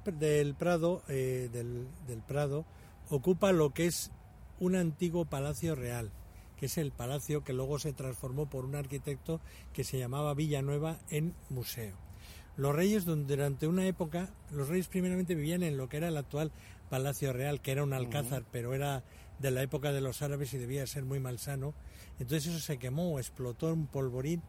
Prado, 0.56 1.04
eh, 1.08 1.50
del, 1.54 1.88
del 2.08 2.20
Prado 2.20 2.66
ocupa 3.10 3.54
lo 3.54 3.74
que 3.74 3.86
es 3.86 4.12
un 4.60 4.76
antiguo 4.76 5.24
palacio 5.24 5.74
real 5.74 6.12
que 6.62 6.68
es 6.68 6.78
el 6.78 6.92
palacio 6.92 7.44
que 7.44 7.54
luego 7.54 7.80
se 7.80 7.92
transformó 7.92 8.46
por 8.46 8.66
un 8.66 8.76
arquitecto 8.76 9.42
que 9.74 9.84
se 9.84 9.98
llamaba 9.98 10.36
Villanueva 10.36 11.00
en 11.10 11.34
museo. 11.50 11.96
Los 12.56 12.76
reyes 12.76 13.04
durante 13.04 13.66
una 13.66 13.88
época, 13.88 14.30
los 14.52 14.70
reyes 14.70 14.88
primeramente 14.88 15.34
vivían 15.34 15.64
en 15.64 15.76
lo 15.76 15.90
que 15.90 15.98
era 15.98 16.10
el 16.10 16.18
actual 16.18 16.52
Palacio 16.92 17.34
Real, 17.34 17.62
que 17.62 17.72
era 17.72 17.84
un 17.84 17.94
alcázar, 17.94 18.44
pero 18.52 18.76
era 18.76 19.04
de 19.40 19.50
la 19.50 19.64
época 19.64 19.92
de 19.92 20.02
los 20.02 20.22
árabes 20.22 20.54
y 20.54 20.60
debía 20.60 20.86
ser 20.86 21.04
muy 21.04 21.20
malsano. 21.20 21.74
Entonces 22.20 22.54
eso 22.54 22.60
se 22.60 22.78
quemó, 22.78 23.18
explotó 23.18 23.74
un 23.74 23.88
polvorín. 23.88 24.44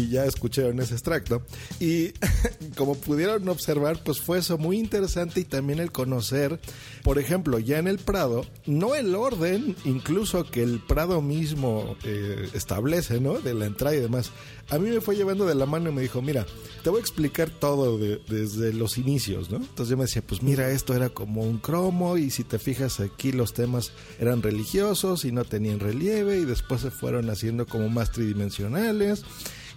Y 0.00 0.08
ya 0.08 0.24
escucharon 0.24 0.80
ese 0.80 0.94
extracto. 0.94 1.42
Y 1.78 2.12
como 2.76 2.94
pudieron 2.94 3.46
observar, 3.48 4.02
pues 4.02 4.20
fue 4.20 4.38
eso 4.38 4.56
muy 4.56 4.78
interesante 4.78 5.40
y 5.40 5.44
también 5.44 5.78
el 5.78 5.92
conocer, 5.92 6.58
por 7.02 7.18
ejemplo, 7.18 7.58
ya 7.58 7.78
en 7.78 7.86
el 7.86 7.98
Prado, 7.98 8.46
no 8.64 8.94
el 8.94 9.14
orden, 9.14 9.76
incluso 9.84 10.50
que 10.50 10.62
el 10.62 10.80
Prado 10.80 11.20
mismo 11.20 11.96
eh, 12.04 12.48
establece, 12.54 13.20
¿no? 13.20 13.40
De 13.40 13.52
la 13.52 13.66
entrada 13.66 13.94
y 13.94 14.00
demás. 14.00 14.30
A 14.70 14.78
mí 14.78 14.88
me 14.88 15.00
fue 15.00 15.16
llevando 15.16 15.46
de 15.46 15.54
la 15.54 15.66
mano 15.66 15.90
y 15.90 15.92
me 15.92 16.00
dijo, 16.00 16.22
mira, 16.22 16.46
te 16.82 16.90
voy 16.90 16.98
a 16.98 17.00
explicar 17.00 17.50
todo 17.50 17.98
desde 17.98 18.72
los 18.72 18.96
inicios, 18.98 19.50
¿no? 19.50 19.56
Entonces 19.56 19.88
yo 19.88 19.96
me 19.96 20.04
decía, 20.04 20.22
pues 20.22 20.42
mira, 20.42 20.70
esto 20.70 20.94
era 20.94 21.10
como 21.10 21.42
un 21.42 21.58
cromo 21.58 22.16
y 22.16 22.30
si 22.30 22.44
te 22.44 22.58
fijas 22.58 23.00
aquí 23.00 23.32
los 23.32 23.52
temas 23.52 23.92
eran 24.18 24.42
religiosos 24.42 25.24
y 25.24 25.32
no 25.32 25.44
tenían 25.44 25.80
relieve 25.80 26.38
y 26.38 26.44
después 26.44 26.80
se 26.80 26.90
fueron 26.90 27.28
haciendo 27.30 27.66
como 27.66 27.88
más 27.88 28.12
tridimensionales 28.12 29.24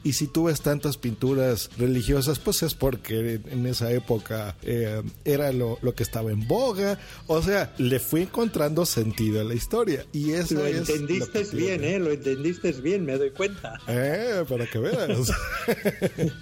y 0.03 0.13
si 0.13 0.27
tú 0.27 0.45
ves 0.45 0.61
tantas 0.61 0.97
pinturas 0.97 1.69
religiosas, 1.77 2.39
pues 2.39 2.63
es 2.63 2.73
porque 2.73 3.39
en 3.49 3.65
esa 3.65 3.91
época 3.91 4.55
eh, 4.63 5.01
era 5.23 5.51
lo, 5.51 5.77
que 5.95 6.03
estaba 6.03 6.31
en 6.31 6.47
boga. 6.47 6.99
O 7.27 7.41
sea, 7.41 7.73
le 7.77 7.99
fui 7.99 8.23
encontrando 8.23 8.85
sentido 8.85 9.41
a 9.41 9.43
la 9.43 9.53
historia. 9.53 10.05
Y 10.11 10.31
eso 10.31 10.55
lo 10.55 10.67
entendiste 10.67 11.43
bien, 11.55 11.83
¿eh? 11.83 11.99
Lo 11.99 12.11
entendiste 12.11 12.71
bien, 12.73 13.05
me 13.05 13.17
doy 13.17 13.31
cuenta. 13.31 13.79
Eh, 13.87 14.43
para 14.47 14.65
que 14.67 14.79
veas. 14.79 15.31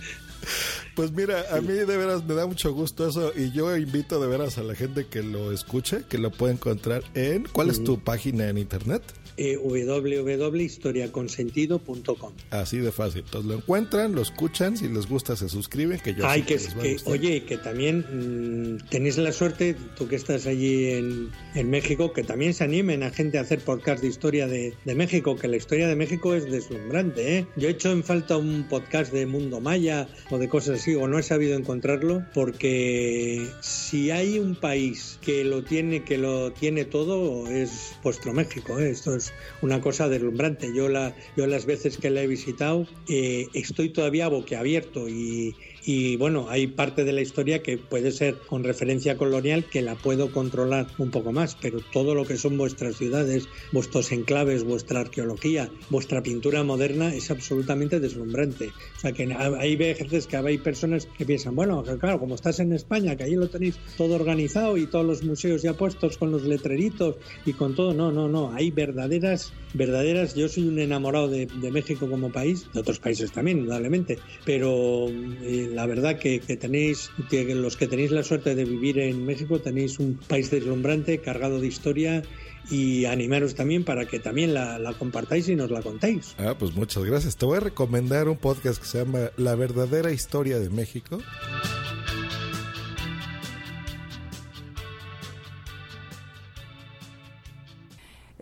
Pues 0.96 1.12
mira, 1.12 1.46
a 1.52 1.62
mí 1.62 1.74
de 1.74 1.86
veras 1.86 2.26
me 2.26 2.34
da 2.34 2.46
mucho 2.46 2.74
gusto 2.74 3.08
eso 3.08 3.32
y 3.36 3.52
yo 3.52 3.78
invito 3.78 4.20
de 4.20 4.28
veras 4.28 4.58
a 4.58 4.64
la 4.64 4.76
gente 4.76 5.06
que 5.08 5.24
lo 5.24 5.52
escuche, 5.52 6.04
que 6.10 6.18
lo 6.18 6.32
pueda 6.32 6.52
encontrar 6.52 7.04
en... 7.14 7.48
¿Cuál 7.52 7.70
es 7.70 7.84
tu 7.84 8.00
página 8.00 8.50
en 8.50 8.58
internet? 8.58 9.02
Eh, 9.38 9.58
www.historiaconsentido.com. 9.58 12.34
Así 12.50 12.78
de 12.78 12.92
fácil. 12.92 13.24
Entonces 13.26 13.50
lo 13.50 13.58
encuentran, 13.58 14.14
lo 14.14 14.22
escuchan, 14.22 14.78
si 14.78 14.88
les 14.88 15.08
gusta 15.08 15.36
se 15.36 15.50
suscriben, 15.50 16.00
que 16.00 16.14
yo 16.14 16.28
Ay, 16.28 16.44
que, 16.44 16.60
oye, 17.06 17.44
que 17.44 17.58
también 17.58 18.00
mm, 18.00 18.88
tenéis 18.90 19.18
la 19.18 19.32
suerte, 19.32 19.76
tú 19.98 20.08
que 20.08 20.16
estás 20.16 20.48
allí 20.48 20.92
en, 20.92 21.30
en, 21.56 21.70
México, 21.70 22.14
que 22.14 22.24
también 22.24 22.54
se 22.54 22.64
animen 22.64 23.04
a 23.04 23.12
gente 23.12 23.38
a 23.38 23.42
hacer 23.42 23.60
podcast 23.60 24.02
de 24.02 24.08
historia 24.08 24.48
de, 24.48 24.74
de, 24.86 24.96
México, 24.96 25.36
que 25.36 25.48
la 25.48 25.58
historia 25.58 25.88
de 25.88 25.96
México 25.96 26.34
es 26.34 26.50
deslumbrante. 26.52 27.38
¿eh? 27.38 27.48
Yo 27.56 27.68
he 27.68 27.72
hecho 27.72 27.92
en 27.92 28.04
falta 28.04 28.38
un 28.38 28.66
podcast 28.70 29.12
de 29.12 29.26
Mundo 29.26 29.60
Maya 29.60 30.08
o 30.30 30.38
de 30.38 30.50
cosas 30.50 30.80
así, 30.80 30.96
o 30.96 31.08
no 31.08 31.20
he 31.20 31.24
sabido 31.24 31.58
encontrarlo, 31.58 32.26
porque 32.34 33.48
si 33.62 34.12
hay 34.12 34.40
un 34.40 34.56
país 34.56 35.20
que 35.22 35.44
lo 35.44 35.64
tiene, 35.64 36.04
que 36.04 36.18
lo 36.18 36.52
tiene 36.52 36.86
todo, 36.86 37.48
es 37.48 37.96
vuestro 38.04 38.34
México. 38.34 38.80
¿eh? 38.80 38.90
Esto 38.90 39.16
es 39.16 39.21
una 39.62 39.82
cosa 39.82 40.10
deslumbrante. 40.10 40.74
Yo, 40.76 40.90
la, 40.90 41.16
yo 41.38 41.48
las 41.48 41.66
veces 41.66 41.98
que 41.98 42.10
la 42.10 42.24
he 42.24 42.28
visitado 42.28 42.88
eh, 43.08 43.48
estoy 43.54 43.90
todavía 43.90 44.28
boquiabierto 44.28 45.08
y, 45.08 45.56
y 45.84 46.16
bueno, 46.18 46.48
hay 46.50 46.68
parte 46.68 47.04
de 47.04 47.12
la 47.12 47.22
historia 47.22 47.64
que 47.64 47.78
puede 47.78 48.12
ser 48.12 48.36
con 48.48 48.64
referencia 48.64 49.18
colonial 49.18 49.66
que 49.66 49.82
la 49.82 49.96
puedo 49.96 50.32
controlar 50.32 50.88
un 50.98 51.10
poco 51.10 51.32
más, 51.32 51.58
pero 51.60 51.80
todo 51.92 52.14
lo 52.14 52.26
que 52.26 52.38
son 52.38 52.58
vuestras 52.58 52.98
ciudades, 52.98 53.48
vuestros 53.72 54.12
enclaves, 54.12 54.64
vuestra 54.64 55.02
arqueología, 55.02 55.70
vuestra 55.90 56.22
pintura 56.22 56.64
moderna 56.64 57.14
es 57.14 57.32
absolutamente 57.32 58.00
deslumbrante. 58.00 58.72
O 58.98 59.00
sea 59.00 59.12
que 59.12 59.34
hay 59.34 59.76
veces 59.76 60.28
que 60.28 60.38
hay 60.38 60.58
personas 60.58 61.08
que 61.18 61.26
piensan, 61.26 61.56
bueno, 61.56 61.84
claro, 62.00 62.20
como 62.20 62.36
estás 62.36 62.60
en 62.60 62.74
España, 62.74 63.16
que 63.16 63.24
ahí 63.24 63.36
lo 63.36 63.50
tenéis 63.50 63.80
todo 63.98 64.16
organizado 64.16 64.78
y 64.78 64.86
todos 64.86 65.06
los 65.06 65.24
museos 65.24 65.62
ya 65.64 65.74
puestos 65.74 66.18
con 66.18 66.32
los 66.32 66.44
letreritos 66.44 67.16
y 67.46 67.54
con 67.54 67.76
todo, 67.76 67.94
no, 67.94 68.12
no, 68.12 68.28
no, 68.28 68.54
hay 68.54 68.72
verdaderas, 69.12 69.54
verdaderas, 69.74 70.36
yo 70.36 70.48
soy 70.48 70.68
un 70.68 70.80
enamorado 70.80 71.28
de, 71.28 71.48
México 71.72 72.10
como 72.10 72.32
país, 72.32 72.68
de 72.74 72.80
otros 72.80 73.00
países 73.00 73.32
también, 73.32 73.60
indudablemente, 73.60 74.20
pero... 74.46 75.08
Eh, 75.10 75.70
la 75.74 75.86
verdad 75.86 76.18
que, 76.18 76.40
tenéis, 76.40 77.12
que 77.30 77.44
los 77.56 77.76
que 77.76 77.88
tenéis 77.88 78.12
la 78.12 78.24
suerte 78.24 78.56
de 78.56 78.66
vivir 78.66 79.00
en 79.00 79.26
México, 79.26 79.60
tenéis 79.60 80.00
un 80.00 80.16
país 80.16 80.50
deslumbrante, 80.50 81.20
cargado 81.20 81.60
de 81.60 81.68
historia 81.68 82.24
y 82.70 83.06
animaros 83.06 83.56
también 83.56 83.84
para 83.84 84.06
que 84.06 84.20
también 84.20 84.54
la, 84.54 84.78
la, 84.80 84.94
compartáis 84.94 85.50
y 85.50 85.56
nos 85.56 85.72
la 85.72 85.82
contéis. 85.82 86.36
Ah, 86.38 86.56
pues 86.58 86.74
muchas 86.74 87.04
gracias. 87.04 87.36
Te 87.36 87.46
voy 87.46 87.58
a 87.58 87.62
recomendar 87.62 88.30
un 88.30 88.38
podcast 88.38 88.80
que 88.80 88.88
se 88.88 89.00
llama 89.00 89.32
La 89.38 89.56
verdadera 89.56 90.12
historia 90.12 90.60
de 90.60 90.70
México. 90.70 91.20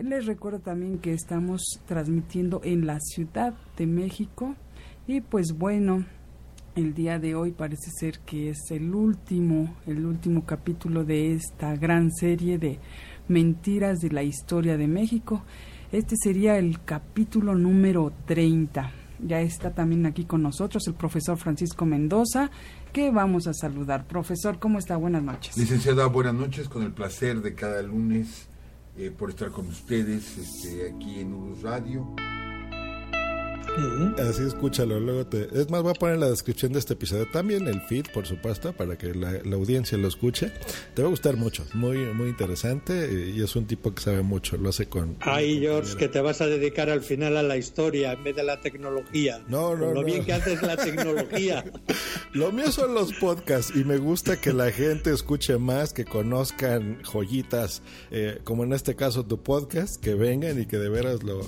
Les 0.03 0.25
recuerdo 0.25 0.59
también 0.59 0.99
que 0.99 1.11
estamos 1.11 1.61
transmitiendo 1.85 2.61
en 2.63 2.87
la 2.87 3.01
Ciudad 3.01 3.53
de 3.75 3.85
México 3.85 4.55
y 5.07 5.19
pues 5.19 5.51
bueno, 5.57 6.05
el 6.77 6.93
día 6.93 7.19
de 7.19 7.35
hoy 7.35 7.51
parece 7.51 7.91
ser 7.91 8.19
que 8.19 8.49
es 8.51 8.71
el 8.71 8.95
último, 8.95 9.75
el 9.85 10.05
último 10.05 10.45
capítulo 10.45 11.03
de 11.03 11.33
esta 11.33 11.75
gran 11.75 12.13
serie 12.13 12.57
de 12.57 12.79
mentiras 13.27 13.99
de 13.99 14.09
la 14.11 14.23
historia 14.23 14.77
de 14.77 14.87
México. 14.87 15.43
Este 15.91 16.15
sería 16.15 16.57
el 16.57 16.81
capítulo 16.85 17.53
número 17.55 18.13
30. 18.25 18.93
Ya 19.27 19.41
está 19.41 19.73
también 19.73 20.05
aquí 20.05 20.23
con 20.23 20.41
nosotros 20.41 20.87
el 20.87 20.93
profesor 20.93 21.37
Francisco 21.37 21.85
Mendoza, 21.85 22.51
que 22.93 23.11
vamos 23.11 23.47
a 23.47 23.53
saludar. 23.53 24.07
Profesor, 24.07 24.59
¿cómo 24.59 24.79
está? 24.79 24.95
Buenas 24.95 25.23
noches. 25.23 25.57
Licenciada, 25.57 26.05
buenas 26.05 26.35
noches, 26.35 26.69
con 26.69 26.83
el 26.83 26.93
placer 26.93 27.41
de 27.41 27.53
cada 27.53 27.81
lunes 27.81 28.48
eh, 28.99 29.11
por 29.11 29.29
estar 29.29 29.49
con 29.49 29.65
ustedes 29.67 30.37
este, 30.37 30.89
aquí 30.89 31.21
en 31.21 31.33
Urus 31.33 31.61
Radio. 31.61 32.05
Así 34.19 34.43
escúchalo, 34.43 34.99
luego 34.99 35.25
te... 35.25 35.47
Es 35.53 35.69
más, 35.69 35.81
voy 35.81 35.91
a 35.91 35.93
poner 35.93 36.15
en 36.15 36.21
la 36.21 36.29
descripción 36.29 36.73
de 36.73 36.79
este 36.79 36.93
episodio 36.93 37.27
también 37.27 37.67
el 37.67 37.81
feed, 37.81 38.07
por 38.13 38.25
supuesto, 38.25 38.73
para 38.73 38.97
que 38.97 39.13
la, 39.13 39.39
audiencia 39.53 39.97
lo 39.97 40.07
escuche. 40.07 40.51
Te 40.93 41.01
va 41.01 41.07
a 41.07 41.11
gustar 41.11 41.37
mucho, 41.37 41.65
muy 41.73 41.97
muy 42.13 42.29
interesante 42.29 43.05
eh, 43.05 43.33
y 43.35 43.41
es 43.41 43.55
un 43.55 43.65
tipo 43.65 43.93
que 43.93 44.01
sabe 44.01 44.21
mucho, 44.21 44.57
lo 44.57 44.69
hace 44.69 44.87
con... 44.87 45.17
Ay, 45.21 45.59
George, 45.59 45.95
que 45.95 46.07
te 46.07 46.19
vas 46.21 46.41
a 46.41 46.47
dedicar 46.47 46.89
al 46.89 47.01
final 47.01 47.37
a 47.37 47.43
la 47.43 47.57
historia 47.57 48.13
en 48.13 48.23
vez 48.23 48.35
de 48.35 48.43
la 48.43 48.59
tecnología. 48.59 49.43
No, 49.47 49.75
no, 49.75 49.93
Lo 49.93 50.03
bien 50.03 50.25
que 50.25 50.33
haces 50.33 50.61
la 50.61 50.75
tecnología. 50.75 51.63
lo 52.33 52.51
mío 52.51 52.71
son 52.71 52.93
los 52.93 53.13
podcasts 53.13 53.73
y 53.75 53.83
me 53.83 53.97
gusta 53.97 54.39
que 54.39 54.53
la 54.53 54.71
gente 54.71 55.11
escuche 55.11 55.57
más, 55.57 55.93
que 55.93 56.05
conozcan 56.05 57.01
joyitas, 57.03 57.81
eh, 58.11 58.39
como 58.43 58.63
en 58.63 58.73
este 58.73 58.95
caso 58.95 59.25
tu 59.25 59.41
podcast, 59.41 60.01
que 60.01 60.13
vengan 60.13 60.61
y 60.61 60.65
que 60.65 60.77
de 60.77 60.89
veras 60.89 61.23
lo, 61.23 61.41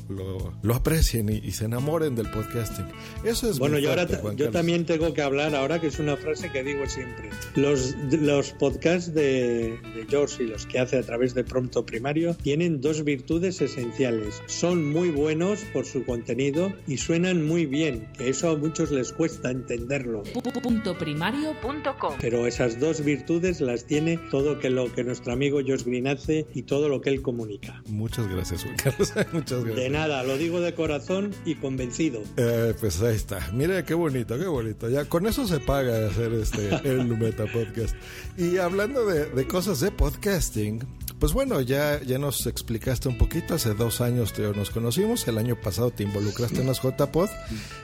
lo, 0.62 0.76
aprecien 0.76 1.30
y, 1.30 1.38
y 1.38 1.52
se 1.52 1.66
enamoren 1.66 2.16
de 2.16 2.21
el 2.22 2.30
podcasting. 2.30 2.86
Eso 3.24 3.50
es 3.50 3.60
bueno. 3.60 3.78
yo 3.80 3.90
ahora 3.90 4.08
yo 4.36 4.50
también 4.50 4.86
tengo 4.86 5.14
que 5.14 5.22
hablar 5.22 5.56
ahora 5.56 5.80
que 5.80 5.88
es 5.88 6.00
una 6.00 6.18
frase 6.18 6.52
que 6.52 6.64
digo 6.64 6.88
siempre. 6.88 7.30
Los 7.56 7.96
los 8.12 8.52
podcasts 8.52 9.14
de, 9.14 9.80
de 9.96 10.06
George 10.10 10.44
y 10.44 10.48
los 10.48 10.66
que 10.66 10.80
hace 10.80 10.98
a 10.98 11.04
través 11.04 11.34
de 11.34 11.44
Prompto 11.44 11.86
Primario 11.86 12.34
tienen 12.34 12.82
dos 12.82 13.04
virtudes 13.04 13.62
esenciales. 13.62 14.42
Son 14.48 14.92
muy 14.92 15.10
buenos 15.10 15.62
por 15.74 15.86
su 15.86 16.06
contenido 16.06 16.74
y 16.88 16.98
suenan 16.98 17.46
muy 17.46 17.66
bien. 17.66 18.08
Que 18.18 18.30
eso 18.30 18.52
a 18.52 18.58
muchos 18.58 18.92
les 18.92 19.12
cuesta 19.12 19.52
entenderlo. 19.52 20.24
Primario.com. 21.00 22.16
Pero 22.20 22.48
esas 22.48 22.80
dos 22.80 23.04
virtudes 23.04 23.62
las 23.62 23.86
tiene 23.86 24.18
todo 24.30 24.60
que 24.60 24.70
lo 24.70 24.92
que 24.94 25.04
nuestro 25.04 25.34
amigo 25.34 25.60
George 25.64 25.86
Green 25.90 26.08
hace 26.08 26.46
y 26.54 26.64
todo 26.64 26.90
lo 26.90 27.02
que 27.02 27.10
él 27.10 27.22
comunica. 27.22 27.82
Muchas 27.88 28.28
gracias, 28.28 28.64
Juan 28.64 28.76
Carlos. 28.78 29.14
Muchas 29.34 29.64
gracias. 29.64 29.76
De 29.76 29.90
nada, 29.90 30.24
lo 30.24 30.38
digo 30.38 30.62
de 30.62 30.74
corazón 30.74 31.32
y 31.46 31.56
convencido 31.56 32.01
eh, 32.38 32.74
pues 32.80 33.02
ahí 33.02 33.16
está. 33.16 33.50
Mira 33.54 33.86
qué 33.86 33.94
bonito, 33.94 34.38
qué 34.38 34.46
bonito. 34.46 34.90
Ya 34.90 35.06
con 35.06 35.28
eso 35.28 35.48
se 35.48 35.60
paga 35.60 36.08
hacer 36.08 36.34
este 36.34 36.70
el 36.84 37.06
Meta 37.18 37.46
Podcast. 37.46 37.96
Y 38.38 38.58
hablando 38.58 39.06
de, 39.06 39.48
cosas 39.48 39.80
de 39.80 39.92
podcasting, 39.92 40.84
pues 41.20 41.34
bueno, 41.34 41.62
ya, 41.62 42.02
ya 42.02 42.18
nos 42.18 42.48
explicaste 42.48 43.10
un 43.10 43.18
poquito. 43.18 43.56
Hace 43.56 43.74
dos 43.74 44.02
años 44.02 44.34
te, 44.34 44.42
nos 44.54 44.72
conocimos. 44.72 45.28
El 45.28 45.38
año 45.38 45.60
pasado 45.60 45.92
te 45.92 46.04
involucraste 46.04 46.62
en 46.62 46.68
las 46.68 46.82
JPod. 46.82 47.30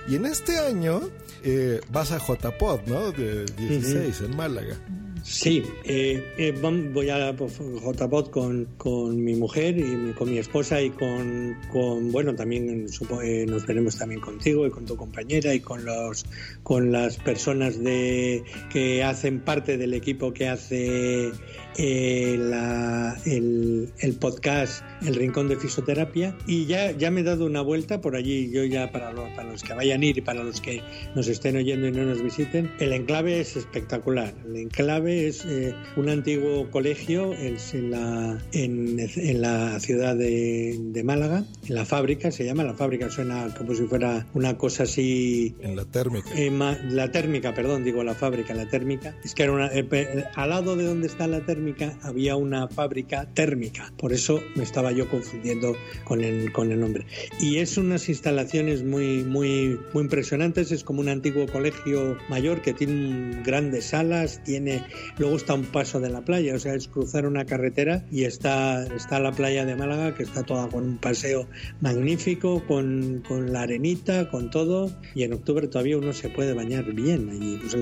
Y 0.07 0.15
en 0.15 0.25
este 0.25 0.57
año 0.57 1.01
eh, 1.43 1.81
vas 1.91 2.11
a 2.11 2.17
JPod, 2.17 2.81
¿no? 2.87 3.11
De 3.11 3.45
16 3.45 4.21
en 4.21 4.35
Málaga. 4.35 4.77
Sí, 5.23 5.63
eh, 5.83 6.33
eh, 6.37 6.51
voy 6.51 7.09
a 7.09 7.31
JPOT 7.33 8.29
con, 8.29 8.65
con 8.77 9.23
mi 9.23 9.35
mujer 9.35 9.77
y 9.77 10.13
con 10.13 10.31
mi 10.31 10.37
esposa 10.37 10.81
y 10.81 10.89
con, 10.89 11.57
con 11.71 12.11
bueno, 12.11 12.35
también 12.35 12.87
eh, 13.23 13.45
nos 13.47 13.65
veremos 13.65 13.97
también 13.97 14.21
contigo 14.21 14.65
y 14.65 14.69
con 14.69 14.85
tu 14.85 14.95
compañera 14.95 15.53
y 15.53 15.59
con 15.59 15.85
los 15.85 16.25
con 16.63 16.91
las 16.91 17.17
personas 17.17 17.81
de 17.83 18.43
que 18.69 19.03
hacen 19.03 19.39
parte 19.39 19.77
del 19.77 19.93
equipo 19.93 20.33
que 20.33 20.47
hace 20.47 21.31
eh, 21.77 22.37
la, 22.39 23.15
el, 23.25 23.89
el, 23.99 24.13
podcast 24.15 24.83
El 25.05 25.15
Rincón 25.15 25.47
de 25.47 25.57
Fisioterapia 25.57 26.35
y 26.47 26.65
ya, 26.65 26.91
ya 26.91 27.11
me 27.11 27.21
he 27.21 27.23
dado 27.23 27.45
una 27.45 27.61
vuelta 27.61 28.01
por 28.01 28.15
allí, 28.15 28.49
yo 28.51 28.63
ya 28.63 28.91
para, 28.91 29.13
para 29.13 29.51
los 29.51 29.63
que 29.63 29.73
vayan 29.73 30.01
a 30.01 30.05
ir 30.05 30.17
y 30.17 30.21
para 30.21 30.43
los 30.43 30.59
que 30.59 30.81
nos 31.15 31.27
estén 31.27 31.55
oyendo 31.55 31.87
y 31.87 31.91
no 31.91 32.03
nos 32.03 32.21
visiten, 32.21 32.71
el 32.79 32.93
enclave 32.93 33.39
es 33.39 33.55
espectacular. 33.55 34.33
El 34.45 34.55
enclave 34.55 35.27
es 35.27 35.45
eh, 35.45 35.75
un 35.95 36.09
antiguo 36.09 36.69
colegio 36.71 37.33
en, 37.33 37.91
la, 37.91 38.43
en, 38.53 38.99
en 38.99 39.41
la 39.41 39.79
ciudad 39.79 40.15
de, 40.15 40.77
de, 40.79 41.03
Málaga, 41.03 41.45
en 41.67 41.75
la 41.75 41.85
fábrica, 41.85 42.31
se 42.31 42.43
llama, 42.43 42.63
la 42.63 42.73
fábrica 42.73 43.09
suena 43.09 43.53
como 43.55 43.75
si 43.75 43.83
fuera 43.83 44.25
una 44.33 44.57
cosa 44.57 44.83
así... 44.83 45.55
En 45.61 45.75
la 45.75 45.85
térmica. 45.85 46.29
Eh, 46.35 46.51
la 46.89 47.11
térmica, 47.11 47.53
perdón, 47.53 47.83
digo 47.83 48.03
la 48.03 48.15
fábrica, 48.15 48.53
la 48.53 48.67
térmica. 48.67 49.15
Es 49.23 49.35
que 49.35 49.43
era 49.43 49.51
una, 49.51 49.69
eh, 49.71 50.25
al 50.33 50.49
lado 50.49 50.75
de 50.75 50.85
donde 50.85 51.07
está 51.07 51.27
la 51.27 51.45
térmica 51.45 51.66
había 52.01 52.35
una 52.35 52.67
fábrica 52.67 53.27
térmica, 53.33 53.91
por 53.97 54.13
eso 54.13 54.41
me 54.55 54.63
estaba 54.63 54.91
yo 54.91 55.09
confundiendo 55.09 55.75
con 56.03 56.23
el, 56.23 56.51
con 56.51 56.71
el 56.71 56.79
nombre. 56.79 57.05
Y 57.39 57.57
es 57.57 57.77
unas 57.77 58.09
instalaciones 58.09 58.83
muy, 58.83 59.23
muy, 59.23 59.79
muy 59.93 60.03
impresionantes, 60.03 60.71
es 60.71 60.83
como 60.83 61.01
un 61.01 61.09
antiguo 61.09 61.47
colegio 61.47 62.17
mayor 62.29 62.61
que 62.61 62.73
tiene 62.73 63.41
grandes 63.43 63.85
salas, 63.85 64.43
tiene, 64.43 64.83
luego 65.17 65.35
está 65.35 65.53
un 65.53 65.65
paso 65.65 65.99
de 65.99 66.09
la 66.09 66.21
playa, 66.21 66.55
o 66.55 66.59
sea, 66.59 66.73
es 66.75 66.87
cruzar 66.87 67.25
una 67.25 67.45
carretera 67.45 68.05
y 68.11 68.23
está, 68.23 68.85
está 68.95 69.19
la 69.19 69.31
playa 69.31 69.65
de 69.65 69.75
Málaga 69.75 70.15
que 70.15 70.23
está 70.23 70.43
toda 70.43 70.67
con 70.69 70.83
un 70.83 70.97
paseo 70.97 71.47
magnífico, 71.81 72.63
con, 72.65 73.23
con 73.27 73.51
la 73.51 73.61
arenita, 73.61 74.29
con 74.29 74.49
todo, 74.49 74.91
y 75.15 75.23
en 75.23 75.33
octubre 75.33 75.67
todavía 75.67 75.97
uno 75.97 76.13
se 76.13 76.29
puede 76.29 76.53
bañar 76.53 76.93
bien 76.93 77.29
allí, 77.29 77.57
pues 77.57 77.75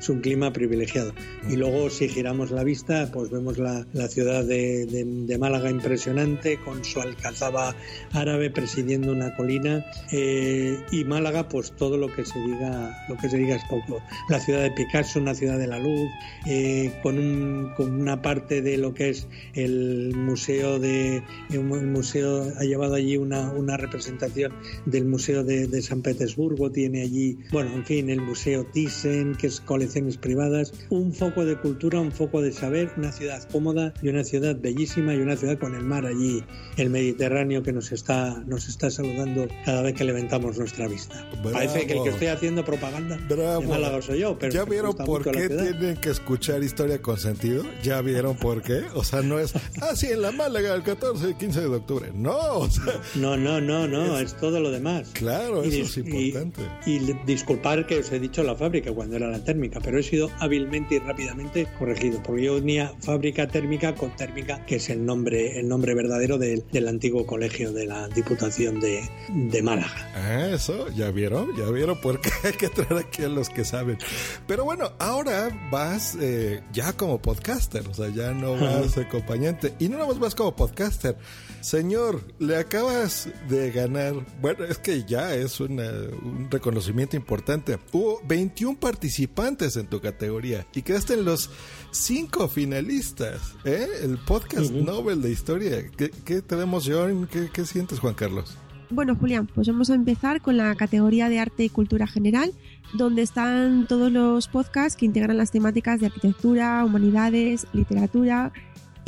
es 0.00 0.08
un 0.08 0.20
clima 0.20 0.52
privilegiado. 0.52 1.12
Y 1.48 1.56
luego 1.56 1.90
si 1.90 2.08
giramos 2.08 2.50
la 2.50 2.64
vista, 2.64 3.10
pues 3.12 3.27
vemos 3.30 3.58
la, 3.58 3.86
la 3.92 4.08
ciudad 4.08 4.44
de, 4.44 5.36
Málaga 5.38 5.70
impresionante, 5.70 6.58
con 6.58 6.84
su 6.84 7.00
alcazaba 7.00 7.74
árabe 8.12 8.50
presidiendo 8.50 9.12
una 9.12 9.34
colina, 9.36 9.84
eh, 10.10 10.78
y 10.90 11.04
Málaga, 11.04 11.48
pues 11.48 11.72
todo 11.72 11.96
lo 11.96 12.12
que 12.12 12.24
se 12.24 12.38
diga, 12.40 13.06
lo 13.08 13.16
que 13.16 13.28
se 13.28 13.38
diga 13.38 13.56
es 13.56 13.64
poco. 13.64 14.02
La 14.28 14.40
ciudad 14.40 14.62
de 14.62 14.72
Picasso, 14.72 15.20
una 15.20 15.34
ciudad 15.34 15.58
de 15.58 15.66
la 15.68 15.78
luz, 15.78 16.08
eh, 16.46 16.92
con, 17.02 17.18
un, 17.18 17.72
con 17.76 18.00
una 18.00 18.20
parte 18.20 18.62
de 18.62 18.78
lo 18.78 18.94
que 18.94 19.10
es 19.10 19.28
el 19.54 20.12
museo 20.16 20.78
de 20.78 21.22
el 21.50 21.62
museo 21.62 22.52
ha 22.56 22.64
llevado 22.64 22.94
allí 22.94 23.16
una, 23.16 23.50
una 23.52 23.76
representación 23.76 24.52
del 24.86 25.04
museo 25.04 25.44
de, 25.44 25.66
de 25.66 25.82
San 25.82 26.02
Petersburgo, 26.02 26.70
tiene 26.70 27.02
allí, 27.02 27.38
bueno, 27.52 27.74
en 27.74 27.84
fin, 27.84 28.10
el 28.10 28.20
museo 28.20 28.64
Thyssen, 28.66 29.34
que 29.34 29.46
es 29.48 29.60
colecciones 29.60 30.16
privadas, 30.16 30.72
un 30.90 31.12
foco 31.12 31.44
de 31.44 31.56
cultura, 31.56 32.00
un 32.00 32.12
foco 32.12 32.42
de 32.42 32.52
saber, 32.52 32.92
una 32.96 33.07
ciudad 33.12 33.42
cómoda 33.50 33.92
y 34.02 34.08
una 34.08 34.24
ciudad 34.24 34.56
bellísima 34.56 35.14
y 35.14 35.18
una 35.18 35.36
ciudad 35.36 35.58
con 35.58 35.74
el 35.74 35.82
mar 35.82 36.06
allí, 36.06 36.44
el 36.76 36.90
Mediterráneo 36.90 37.62
que 37.62 37.72
nos 37.72 37.92
está, 37.92 38.42
nos 38.46 38.68
está 38.68 38.90
saludando 38.90 39.48
cada 39.64 39.82
vez 39.82 39.94
que 39.94 40.04
levantamos 40.04 40.58
nuestra 40.58 40.88
vista. 40.88 41.26
Parece 41.42 41.86
que 41.86 41.94
el 41.94 42.02
que 42.02 42.10
estoy 42.10 42.28
haciendo 42.28 42.64
propaganda 42.64 43.18
Bravo. 43.28 43.60
de 43.60 43.66
Málaga 43.66 44.02
soy 44.02 44.20
yo, 44.20 44.38
pero 44.38 44.52
¿Ya 44.52 44.64
vieron 44.64 44.94
por 44.96 45.30
qué 45.30 45.48
tienen 45.48 45.96
que 45.96 46.10
escuchar 46.10 46.62
historia 46.62 47.00
con 47.00 47.18
sentido? 47.18 47.64
¿Ya 47.82 48.00
vieron 48.00 48.36
por 48.36 48.62
qué? 48.62 48.82
O 48.94 49.04
sea, 49.04 49.22
no 49.22 49.38
es, 49.38 49.54
ah, 49.80 49.94
sí, 49.94 50.06
en 50.06 50.22
la 50.22 50.32
Málaga 50.32 50.74
el 50.74 50.82
14 50.82 51.30
y 51.30 51.34
15 51.34 51.60
de 51.60 51.66
octubre. 51.66 52.10
No, 52.14 52.36
o 52.58 52.70
sea, 52.70 53.00
no, 53.14 53.36
no, 53.36 53.60
no, 53.60 53.86
no, 53.86 54.18
es, 54.18 54.32
es 54.32 54.36
todo 54.36 54.60
lo 54.60 54.70
demás. 54.70 55.10
Claro, 55.12 55.64
y 55.64 55.68
eso 55.68 56.00
es 56.00 56.06
importante. 56.06 56.62
Y, 56.86 56.96
y 56.96 57.20
disculpar 57.26 57.86
que 57.86 57.98
os 57.98 58.12
he 58.12 58.18
dicho 58.18 58.42
la 58.42 58.54
fábrica 58.54 58.92
cuando 58.92 59.16
era 59.16 59.28
la 59.28 59.42
térmica, 59.42 59.80
pero 59.82 59.98
he 59.98 60.02
sido 60.02 60.30
hábilmente 60.38 60.96
y 60.96 60.98
rápidamente 60.98 61.66
corregido, 61.78 62.22
porque 62.22 62.44
yo 62.44 62.56
unía 62.56 62.92
fábrica 63.00 63.46
térmica 63.48 63.94
con 63.94 64.14
térmica, 64.16 64.64
que 64.66 64.76
es 64.76 64.90
el 64.90 65.04
nombre, 65.04 65.58
el 65.58 65.68
nombre 65.68 65.94
verdadero 65.94 66.38
del, 66.38 66.64
del 66.70 66.88
antiguo 66.88 67.26
colegio 67.26 67.72
de 67.72 67.86
la 67.86 68.08
Diputación 68.08 68.80
de, 68.80 69.02
de 69.28 69.62
Málaga. 69.62 70.10
Ah, 70.14 70.48
eso, 70.52 70.88
ya 70.90 71.10
vieron, 71.10 71.56
ya 71.56 71.70
vieron 71.70 72.00
por 72.00 72.20
qué 72.20 72.30
hay 72.44 72.52
que 72.52 72.68
traer 72.68 73.04
aquí 73.04 73.22
a 73.22 73.28
los 73.28 73.48
que 73.48 73.64
saben. 73.64 73.98
Pero 74.46 74.64
bueno, 74.64 74.92
ahora 74.98 75.68
vas 75.70 76.16
eh, 76.20 76.62
ya 76.72 76.92
como 76.92 77.20
podcaster, 77.20 77.86
o 77.88 77.94
sea, 77.94 78.08
ya 78.08 78.32
no 78.32 78.56
vas 78.56 78.96
acompañante. 78.98 79.74
Y 79.78 79.88
no 79.88 80.06
más 80.06 80.18
vas 80.18 80.34
como 80.34 80.54
podcaster. 80.54 81.16
Señor, 81.60 82.22
le 82.38 82.56
acabas 82.56 83.28
de 83.48 83.70
ganar, 83.70 84.14
bueno, 84.40 84.64
es 84.64 84.78
que 84.78 85.04
ya 85.04 85.34
es 85.34 85.60
una, 85.60 85.90
un 86.22 86.48
reconocimiento 86.50 87.16
importante. 87.16 87.78
Hubo 87.92 88.20
21 88.26 88.78
participantes 88.78 89.76
en 89.76 89.86
tu 89.86 90.00
categoría 90.00 90.66
y 90.74 90.82
quedaste 90.82 91.14
en 91.14 91.24
los 91.24 91.50
cinco 91.90 92.48
finalistas. 92.48 93.54
¿eh? 93.64 93.86
El 94.02 94.18
podcast. 94.18 94.70
Nobel 94.70 95.20
de 95.20 95.30
Historia. 95.30 95.90
¿Qué, 95.96 96.10
qué 96.24 96.42
te 96.42 96.56
da 96.56 96.62
emoción? 96.62 97.28
¿Qué, 97.30 97.50
¿Qué 97.52 97.66
sientes, 97.66 97.98
Juan 97.98 98.14
Carlos? 98.14 98.56
Bueno, 98.90 99.14
Julián, 99.16 99.46
pues 99.46 99.68
vamos 99.68 99.90
a 99.90 99.94
empezar 99.94 100.40
con 100.40 100.56
la 100.56 100.74
categoría 100.74 101.28
de 101.28 101.38
arte 101.38 101.62
y 101.64 101.68
cultura 101.68 102.06
general, 102.06 102.52
donde 102.94 103.20
están 103.20 103.86
todos 103.86 104.10
los 104.10 104.48
podcasts 104.48 104.96
que 104.96 105.04
integran 105.04 105.36
las 105.36 105.50
temáticas 105.50 106.00
de 106.00 106.06
arquitectura, 106.06 106.82
humanidades, 106.86 107.66
literatura, 107.74 108.50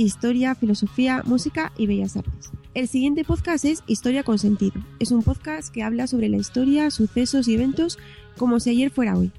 historia, 0.03 0.55
filosofía, 0.55 1.23
música 1.25 1.73
y 1.77 1.87
bellas 1.87 2.17
artes. 2.17 2.51
El 2.75 2.89
siguiente 2.89 3.25
podcast 3.25 3.65
es 3.65 3.83
Historia 3.87 4.23
con 4.23 4.39
sentido. 4.39 4.81
Es 4.99 5.11
un 5.11 5.23
podcast 5.23 5.73
que 5.73 5.83
habla 5.83 6.07
sobre 6.07 6.29
la 6.29 6.37
historia, 6.37 6.91
sucesos 6.91 7.49
y 7.49 7.55
eventos 7.55 7.99
como 8.37 8.61
si 8.61 8.71
ayer 8.71 8.91
fuera 8.91 9.17
hoy. 9.17 9.33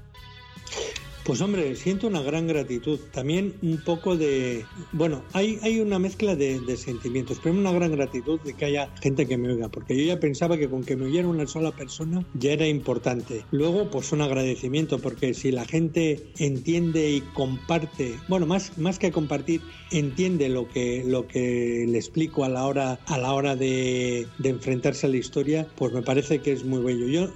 Pues 1.24 1.40
hombre, 1.40 1.76
siento 1.76 2.08
una 2.08 2.20
gran 2.20 2.48
gratitud. 2.48 2.98
También 3.12 3.54
un 3.62 3.80
poco 3.84 4.16
de... 4.16 4.64
Bueno, 4.90 5.22
hay, 5.32 5.58
hay 5.62 5.78
una 5.78 6.00
mezcla 6.00 6.34
de, 6.34 6.58
de, 6.58 6.76
sentimientos, 6.76 7.38
pero 7.40 7.54
una 7.54 7.70
gran 7.70 7.92
gratitud 7.92 8.40
de 8.40 8.54
que 8.54 8.64
haya 8.64 8.90
gente 9.00 9.26
que 9.26 9.38
me 9.38 9.52
oiga, 9.52 9.68
porque 9.68 9.96
yo 9.96 10.02
ya 10.04 10.18
pensaba 10.18 10.58
que 10.58 10.68
con 10.68 10.82
que 10.82 10.96
me 10.96 11.06
oyera 11.06 11.28
una 11.28 11.46
sola 11.46 11.70
persona 11.70 12.26
ya 12.34 12.52
era 12.52 12.66
importante. 12.66 13.44
Luego, 13.52 13.88
pues 13.88 14.10
un 14.10 14.20
agradecimiento, 14.20 14.98
porque 14.98 15.32
si 15.32 15.52
la 15.52 15.64
gente 15.64 16.26
entiende 16.38 17.12
y 17.12 17.20
comparte, 17.20 18.16
bueno, 18.26 18.46
más, 18.46 18.76
más 18.76 18.98
que 18.98 19.12
compartir, 19.12 19.60
entiende 19.92 20.48
lo 20.48 20.68
que, 20.68 21.04
lo 21.06 21.28
que 21.28 21.84
le 21.88 21.98
explico 21.98 22.44
a 22.44 22.48
la 22.48 22.66
hora, 22.66 22.98
a 23.06 23.18
la 23.18 23.32
hora 23.32 23.54
de, 23.54 24.26
de 24.38 24.48
enfrentarse 24.48 25.06
a 25.06 25.10
la 25.10 25.18
historia, 25.18 25.68
pues 25.76 25.92
me 25.92 26.02
parece 26.02 26.40
que 26.40 26.50
es 26.50 26.64
muy 26.64 26.82
bello. 26.82 27.06
Yo, 27.06 27.30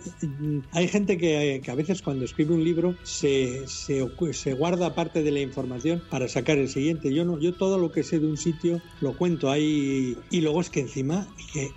hay 0.73 0.89
gente 0.89 1.19
que, 1.19 1.61
que 1.63 1.71
a 1.71 1.75
veces 1.77 2.03
cuando 2.03 2.25
escribe 2.25 2.53
un 2.53 2.65
libro 2.65 2.97
se 3.05 3.65
se, 3.77 4.07
se, 4.33 4.55
guarda 4.55 4.95
parte 4.95 5.23
de 5.23 5.31
la 5.31 5.41
información 5.41 6.03
para 6.11 6.29
sacar 6.29 6.59
el 6.59 6.69
siguiente. 6.69 7.13
Yo 7.13 7.25
no, 7.25 7.39
yo 7.39 7.55
todo 7.55 7.79
lo 7.79 7.93
que 7.93 8.03
sé 8.03 8.19
de 8.19 8.27
un 8.27 8.37
sitio 8.37 8.81
lo 9.01 9.17
cuento 9.17 9.51
ahí 9.51 10.17
y 10.31 10.41
luego 10.41 10.61
es 10.61 10.71
que 10.71 10.81
encima 10.81 11.29
que 11.53 11.71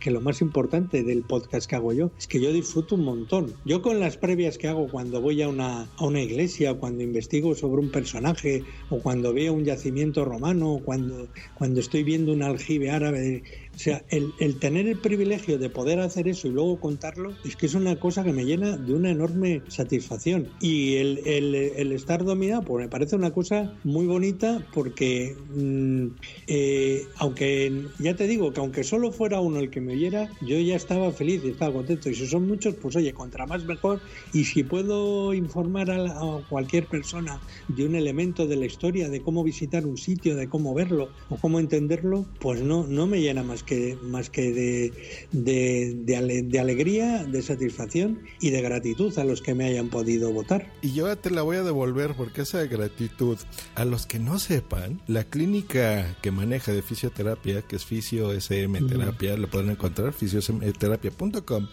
que 0.00 0.10
lo 0.10 0.20
más 0.20 0.40
importante 0.40 1.02
del 1.02 1.22
podcast 1.22 1.68
que 1.68 1.76
hago 1.76 1.92
yo 1.92 2.10
es 2.18 2.26
que 2.26 2.40
yo 2.40 2.52
disfruto 2.52 2.94
un 2.94 3.04
montón. 3.04 3.54
Yo 3.64 3.82
con 3.82 4.00
las 4.00 4.16
previas 4.16 4.58
que 4.58 4.68
hago 4.68 4.88
cuando 4.88 5.20
voy 5.20 5.42
a 5.42 5.48
una 5.48 5.88
a 5.96 6.04
una 6.04 6.20
iglesia, 6.20 6.74
cuando 6.74 7.02
investigo 7.02 7.54
sobre 7.54 7.82
un 7.82 7.90
personaje 7.90 8.64
o 8.90 8.98
cuando 8.98 9.32
veo 9.32 9.52
un 9.52 9.64
yacimiento 9.64 10.24
romano, 10.24 10.74
o 10.74 10.78
cuando 10.80 11.28
cuando 11.54 11.80
estoy 11.80 12.02
viendo 12.02 12.32
un 12.32 12.42
aljibe 12.42 12.90
árabe 12.90 13.42
o 13.74 13.78
sea, 13.78 14.04
el, 14.10 14.34
el, 14.40 14.58
tener 14.58 14.86
el 14.88 14.98
privilegio 14.98 15.58
de 15.58 15.70
poder 15.70 16.00
hacer 16.00 16.28
eso 16.28 16.48
y 16.48 16.50
luego 16.50 16.78
contarlo 16.80 17.32
es 17.44 17.56
que 17.56 17.66
es 17.66 17.74
una 17.74 17.96
cosa 17.96 18.22
que 18.24 18.32
me 18.32 18.44
llena 18.44 18.76
de 18.76 18.94
una 18.94 19.10
enorme 19.10 19.62
satisfacción. 19.68 20.48
Y 20.60 20.96
el, 20.96 21.20
el, 21.24 21.54
el 21.54 21.92
estar 21.92 22.24
dominado, 22.24 22.62
pues 22.62 22.84
me 22.84 22.90
parece 22.90 23.16
una 23.16 23.30
cosa 23.30 23.74
muy 23.84 24.06
bonita 24.06 24.66
porque, 24.74 25.36
mmm, 25.54 26.08
eh, 26.46 27.06
aunque 27.16 27.86
ya 27.98 28.14
te 28.16 28.26
digo 28.26 28.52
que 28.52 28.60
aunque 28.60 28.84
solo 28.84 29.12
fuera 29.12 29.40
uno 29.40 29.60
el 29.60 29.70
que 29.70 29.80
me 29.80 29.94
oyera, 29.94 30.28
yo 30.42 30.58
ya 30.58 30.76
estaba 30.76 31.10
feliz 31.12 31.42
y 31.44 31.50
estaba 31.50 31.72
contento. 31.72 32.10
Y 32.10 32.14
si 32.14 32.26
son 32.26 32.46
muchos, 32.46 32.74
pues 32.74 32.96
oye, 32.96 33.12
contra 33.14 33.46
más 33.46 33.64
mejor. 33.64 34.00
Y 34.32 34.44
si 34.44 34.62
puedo 34.62 35.32
informar 35.32 35.90
a, 35.90 35.98
la, 35.98 36.10
a 36.12 36.46
cualquier 36.48 36.86
persona 36.86 37.40
de 37.68 37.86
un 37.86 37.94
elemento 37.94 38.46
de 38.46 38.56
la 38.56 38.66
historia, 38.66 39.08
de 39.08 39.22
cómo 39.22 39.42
visitar 39.42 39.86
un 39.86 39.96
sitio, 39.96 40.36
de 40.36 40.48
cómo 40.48 40.74
verlo 40.74 41.08
o 41.28 41.36
cómo 41.36 41.60
entenderlo, 41.60 42.26
pues 42.40 42.62
no, 42.62 42.86
no 42.86 43.06
me 43.06 43.20
llena 43.20 43.42
más 43.42 43.59
que, 43.62 43.98
más 44.02 44.30
que 44.30 44.52
de, 44.52 44.92
de, 45.32 45.94
de, 46.04 46.16
ale, 46.16 46.42
de, 46.42 46.60
alegría, 46.60 47.24
de 47.24 47.42
satisfacción 47.42 48.20
y 48.40 48.50
de 48.50 48.62
gratitud 48.62 49.16
a 49.18 49.24
los 49.24 49.42
que 49.42 49.54
me 49.54 49.66
hayan 49.66 49.88
podido 49.88 50.32
votar. 50.32 50.70
Y 50.82 50.92
yo 50.92 51.16
te 51.16 51.30
la 51.30 51.42
voy 51.42 51.56
a 51.56 51.62
devolver 51.62 52.14
porque 52.16 52.42
esa 52.42 52.64
gratitud, 52.64 53.38
a 53.74 53.84
los 53.84 54.06
que 54.06 54.18
no 54.18 54.38
sepan, 54.38 55.00
la 55.06 55.24
clínica 55.24 56.16
que 56.22 56.30
maneja 56.30 56.72
de 56.72 56.82
fisioterapia, 56.82 57.62
que 57.62 57.76
es 57.76 57.84
Fisio 57.84 58.32
SM 58.32 58.80
Terapia, 58.86 59.36
mm. 59.36 59.40
lo 59.40 59.50
pueden 59.50 59.70
encontrar, 59.70 60.12
fisioterapia.com, 60.12 61.68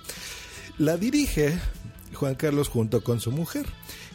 la 0.78 0.98
dirige 0.98 1.58
Juan 2.14 2.36
Carlos 2.36 2.68
junto 2.68 3.04
con 3.04 3.20
su 3.20 3.32
mujer. 3.32 3.66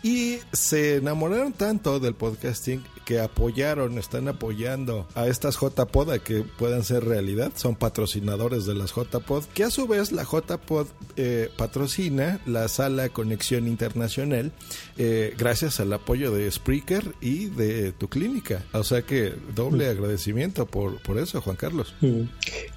Y 0.02 0.38
se 0.52 0.96
enamoraron 0.96 1.52
tanto 1.52 2.00
del 2.00 2.14
podcasting 2.14 2.82
que 3.04 3.20
apoyaron, 3.20 3.98
están 3.98 4.28
apoyando 4.28 5.08
a 5.14 5.26
estas 5.26 5.56
JPod 5.56 6.10
a 6.10 6.18
que 6.18 6.42
puedan 6.42 6.84
ser 6.84 7.04
realidad. 7.04 7.52
Son 7.56 7.76
patrocinadores 7.76 8.66
de 8.66 8.74
las 8.74 8.92
JPod, 8.94 9.44
que 9.54 9.64
a 9.64 9.70
su 9.70 9.86
vez 9.86 10.12
la 10.12 10.24
JPod 10.24 10.86
eh, 11.16 11.50
patrocina 11.56 12.40
la 12.46 12.68
sala 12.68 13.08
Conexión 13.08 13.66
Internacional 13.66 14.52
eh, 14.96 15.34
gracias 15.38 15.80
al 15.80 15.92
apoyo 15.92 16.32
de 16.32 16.50
Spreaker 16.50 17.14
y 17.20 17.46
de 17.46 17.92
tu 17.92 18.08
clínica. 18.08 18.64
O 18.72 18.84
sea 18.84 19.02
que 19.02 19.34
doble 19.54 19.88
agradecimiento 19.88 20.66
por, 20.66 21.00
por 21.02 21.18
eso, 21.18 21.40
Juan 21.40 21.56
Carlos. 21.56 21.94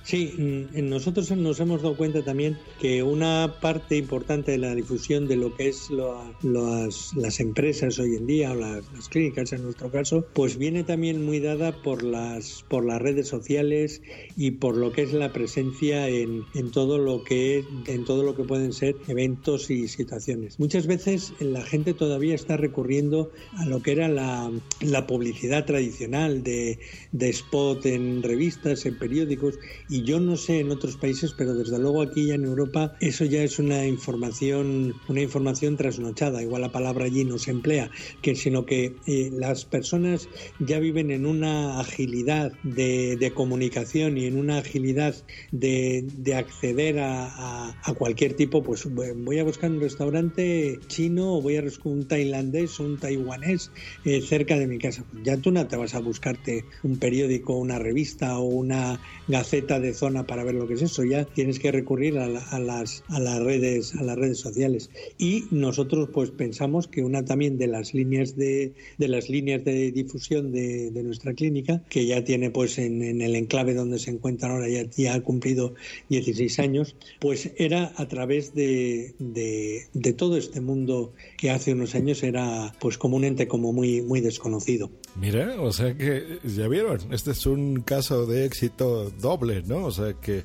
Sí, 0.06 0.34
mm, 0.38 0.88
nosotros 0.88 1.32
nos 1.32 1.60
hemos 1.60 1.82
dado 1.82 1.98
cuenta 1.98 2.24
también 2.24 2.60
que 2.80 3.02
una 3.02 3.56
parte 3.60 3.98
importante 3.98 4.52
de 4.52 4.60
la 4.60 4.76
difusión 4.76 5.28
de 5.28 5.36
lo 5.36 5.56
que 5.56 5.70
es 5.70 5.90
las, 5.90 7.40
empresas 7.40 7.98
hoy 7.98 8.16
en 8.16 8.28
día 8.28 8.52
o 8.52 8.56
las, 8.56 8.84
las 8.94 9.10
clínicas 9.10 9.52
en 9.52 9.64
nuestro 9.64 9.90
caso 9.90 10.24
pues 10.34 10.58
viene 10.58 10.84
también 10.84 11.26
muy 11.26 11.40
dada 11.40 11.72
por 11.82 12.04
las, 12.04 12.64
por 12.68 12.86
las 12.86 13.02
redes 13.02 13.28
sociales 13.28 14.04
y 14.38 14.52
por 14.52 14.78
lo 14.78 14.92
que 14.92 15.02
es 15.02 15.12
la 15.12 15.34
presencia 15.34 16.08
en, 16.08 16.44
en 16.54 16.70
todo 16.70 17.00
lo 17.00 17.24
que 17.24 17.64
en 17.88 18.06
todo 18.06 18.22
lo 18.22 18.36
que 18.36 18.44
pueden 18.44 18.74
ser 18.74 18.96
eventos 19.08 19.72
y 19.72 19.88
situaciones. 19.88 20.60
Muchas 20.60 20.86
veces 20.86 21.34
la 21.40 21.64
gente 21.64 21.96
todavía 21.96 22.36
está 22.36 22.58
recurriendo 22.58 23.32
a 23.58 23.66
lo 23.66 23.82
que 23.82 23.94
era 23.94 24.08
la, 24.08 24.52
la 24.82 25.08
publicidad 25.08 25.66
tradicional 25.66 26.44
de, 26.44 26.78
de 27.12 27.30
spot 27.30 27.88
en 27.88 28.22
revistas, 28.22 28.86
en 28.86 29.00
periódicos, 29.00 29.58
y 29.95 29.95
yo 30.04 30.20
no 30.20 30.38
sé 30.38 30.60
en 30.60 30.72
otros 30.72 30.98
países, 30.98 31.34
pero 31.38 31.54
desde 31.54 31.80
luego 31.80 32.02
aquí 32.02 32.28
ya 32.28 32.36
en 32.36 32.46
Europa 32.46 32.96
eso 33.00 33.26
ya 33.26 33.44
es 33.44 33.60
una 33.60 33.86
información, 33.86 34.94
una 35.08 35.22
información 35.22 35.78
trasnochada. 35.78 36.42
Igual 36.42 36.62
la 36.62 36.72
palabra 36.72 37.06
allí 37.06 37.24
no 37.24 37.38
se 37.38 37.52
emplea, 37.52 37.92
que 38.22 38.36
sino 38.36 38.66
que 38.66 38.96
eh, 39.06 39.30
las 39.34 39.66
personas 39.66 40.28
ya 40.60 40.80
viven 40.80 41.12
en 41.12 41.26
una 41.26 41.80
agilidad 41.80 42.52
de, 42.64 43.32
comunicación 43.36 44.18
y 44.18 44.26
en 44.26 44.38
una 44.38 44.60
agilidad 44.60 45.16
de, 45.52 46.06
acceder 46.36 47.00
a, 47.00 47.76
cualquier 47.98 48.34
tipo, 48.34 48.64
pues 48.64 48.86
voy 48.86 49.40
a 49.40 49.44
buscar 49.44 49.72
un 49.72 49.80
restaurante 49.80 50.80
chino 50.88 51.36
o 51.36 51.42
voy 51.42 51.58
a 51.58 51.62
buscar 51.62 51.92
un 51.92 52.08
tailandés 52.08 52.80
o 52.80 52.84
un 52.84 52.98
taiwanés 52.98 53.72
eh, 54.04 54.22
cerca 54.22 54.58
de 54.58 54.68
mi 54.68 54.78
casa. 54.78 55.04
Ya 55.24 55.38
tú 55.38 55.52
no 55.52 55.68
te 55.68 55.76
vas 55.76 55.96
a 55.96 56.00
buscarte 56.00 56.66
un 56.84 56.98
periódico, 56.98 57.58
una 57.58 57.80
revista 57.80 58.38
o 58.40 58.46
una 58.46 59.00
gaceta 59.28 59.80
de 59.80 59.85
zona 59.94 60.26
para 60.26 60.44
ver 60.44 60.56
lo 60.56 60.68
que 60.68 60.76
es 60.76 60.82
eso. 60.82 61.04
Ya 61.04 61.26
tienes 61.26 61.60
que 61.60 61.72
recurrir 61.72 62.18
a, 62.18 62.28
las, 62.28 63.04
a 63.08 63.20
las 63.20 63.40
redes 63.44 63.96
a 63.96 64.04
las 64.04 64.18
redes 64.18 64.40
sociales. 64.40 64.90
Y 65.18 65.46
nosotros 65.52 66.10
pues 66.14 66.32
pensamos 66.32 66.88
que 66.88 67.04
una 67.04 67.26
también 67.26 67.58
de 67.58 67.68
las 67.68 67.94
líneas 67.94 68.36
de, 68.36 68.74
de 68.98 69.08
las 69.08 69.30
líneas 69.30 69.64
de 69.64 69.92
difusión 69.92 70.52
de, 70.52 70.92
nuestra 71.04 71.34
clínica, 71.34 71.84
que 71.90 72.06
ya 72.06 72.24
tiene 72.24 72.50
pues 72.50 72.78
en, 72.78 73.22
el 73.22 73.36
enclave 73.36 73.74
donde 73.74 74.00
se 74.00 74.12
encuentra 74.12 74.52
ahora, 74.52 74.68
ya, 74.68 75.14
ha 75.14 75.22
cumplido 75.22 75.76
16 76.10 76.60
años, 76.60 76.96
pues 77.20 77.52
era 77.58 77.94
a 77.98 78.08
través 78.08 78.54
de, 78.54 79.14
de, 79.20 80.14
todo 80.14 80.38
este 80.38 80.62
mundo 80.62 81.14
que 81.38 81.52
hace 81.52 81.74
unos 81.74 81.94
años 81.96 82.24
era 82.24 82.74
pues 82.80 82.98
como 82.98 83.18
un 83.18 83.26
ente 83.26 83.48
como 83.48 83.74
muy, 83.74 84.02
muy 84.02 84.22
desconocido. 84.22 84.90
Mira, 85.16 85.56
o 85.62 85.72
sea 85.72 85.96
que 85.96 86.40
ya 86.44 86.68
vieron, 86.68 87.00
este 87.14 87.32
es 87.32 87.46
un 87.46 87.82
caso 87.82 88.26
de 88.26 88.46
éxito 88.46 89.10
doble, 89.12 89.64
¿no? 89.64 89.86
O 89.86 89.92
sea 89.92 90.14
que 90.14 90.44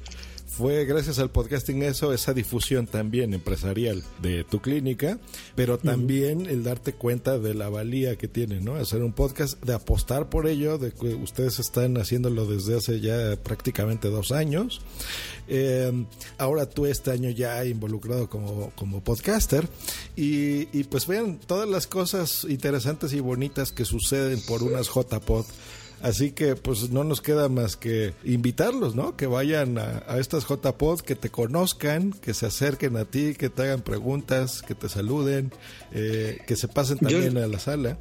fue 0.51 0.85
gracias 0.85 1.19
al 1.19 1.31
podcasting 1.31 1.83
eso, 1.83 2.13
esa 2.13 2.35
difusión 2.35 2.87
también 2.87 3.33
empresarial 3.35 4.03
de 4.21 4.45
tu 4.45 4.61
clínica, 4.61 5.19
pero 5.55 5.79
también 5.79 6.47
el 6.47 6.65
darte 6.65 6.93
cuenta 6.93 7.39
de 7.39 7.55
la 7.55 7.69
valía 7.69 8.17
que 8.17 8.29
tiene, 8.29 8.61
¿no? 8.61 8.75
Hacer 8.75 9.03
un 9.03 9.13
podcast, 9.13 9.63
de 9.63 9.75
apostar 9.75 10.29
por 10.29 10.47
ello, 10.47 10.77
de 10.77 10.93
que 10.93 11.15
ustedes 11.15 11.61
están 11.61 11.97
haciéndolo 11.97 12.47
desde 12.47 12.77
hace 12.77 13.01
ya 13.01 13.37
prácticamente 13.43 14.09
dos 14.09 14.33
años. 14.33 14.81
Eh, 15.49 16.07
ahora 16.37 16.67
tú 16.67 16.87
este 16.87 17.11
año 17.11 17.31
ya 17.31 17.65
involucrado 17.65 18.29
como, 18.29 18.71
como 18.77 19.03
podcaster 19.03 19.69
y, 20.17 20.69
y 20.79 20.85
pues 20.85 21.07
vean 21.07 21.39
todas 21.39 21.69
las 21.69 21.87
cosas 21.87 22.45
interesantes 22.49 23.13
y 23.13 23.21
bonitas 23.21 23.73
que 23.73 23.85
suceden 23.85 24.41
por 24.47 24.63
unas 24.63 24.89
JPod 24.89 25.47
Así 26.03 26.31
que 26.31 26.57
pues 26.57 26.91
no 26.91 27.05
nos 27.05 27.21
queda 27.21 27.49
más 27.49 27.77
que 27.77 28.15
invitarlos, 28.25 28.95
¿no? 28.95 29.17
Que 29.17 29.27
vayan 29.27 29.79
a, 29.79 30.19
estas 30.19 30.47
JPod, 30.49 31.01
que 31.01 31.15
te 31.15 31.29
conozcan, 31.29 32.13
que 32.13 32.33
se 32.33 32.47
acerquen 32.47 32.97
a 32.97 33.05
ti, 33.05 33.35
que 33.35 33.51
te 33.51 33.63
hagan 33.63 33.83
preguntas, 33.83 34.63
que 34.63 34.75
te 34.75 34.89
saluden, 34.89 35.53
eh, 35.93 36.39
que 36.47 36.57
se 36.57 36.69
pasen 36.69 36.99
también 36.99 37.37
a 37.39 37.47
la 37.47 37.59
sala. 37.59 37.99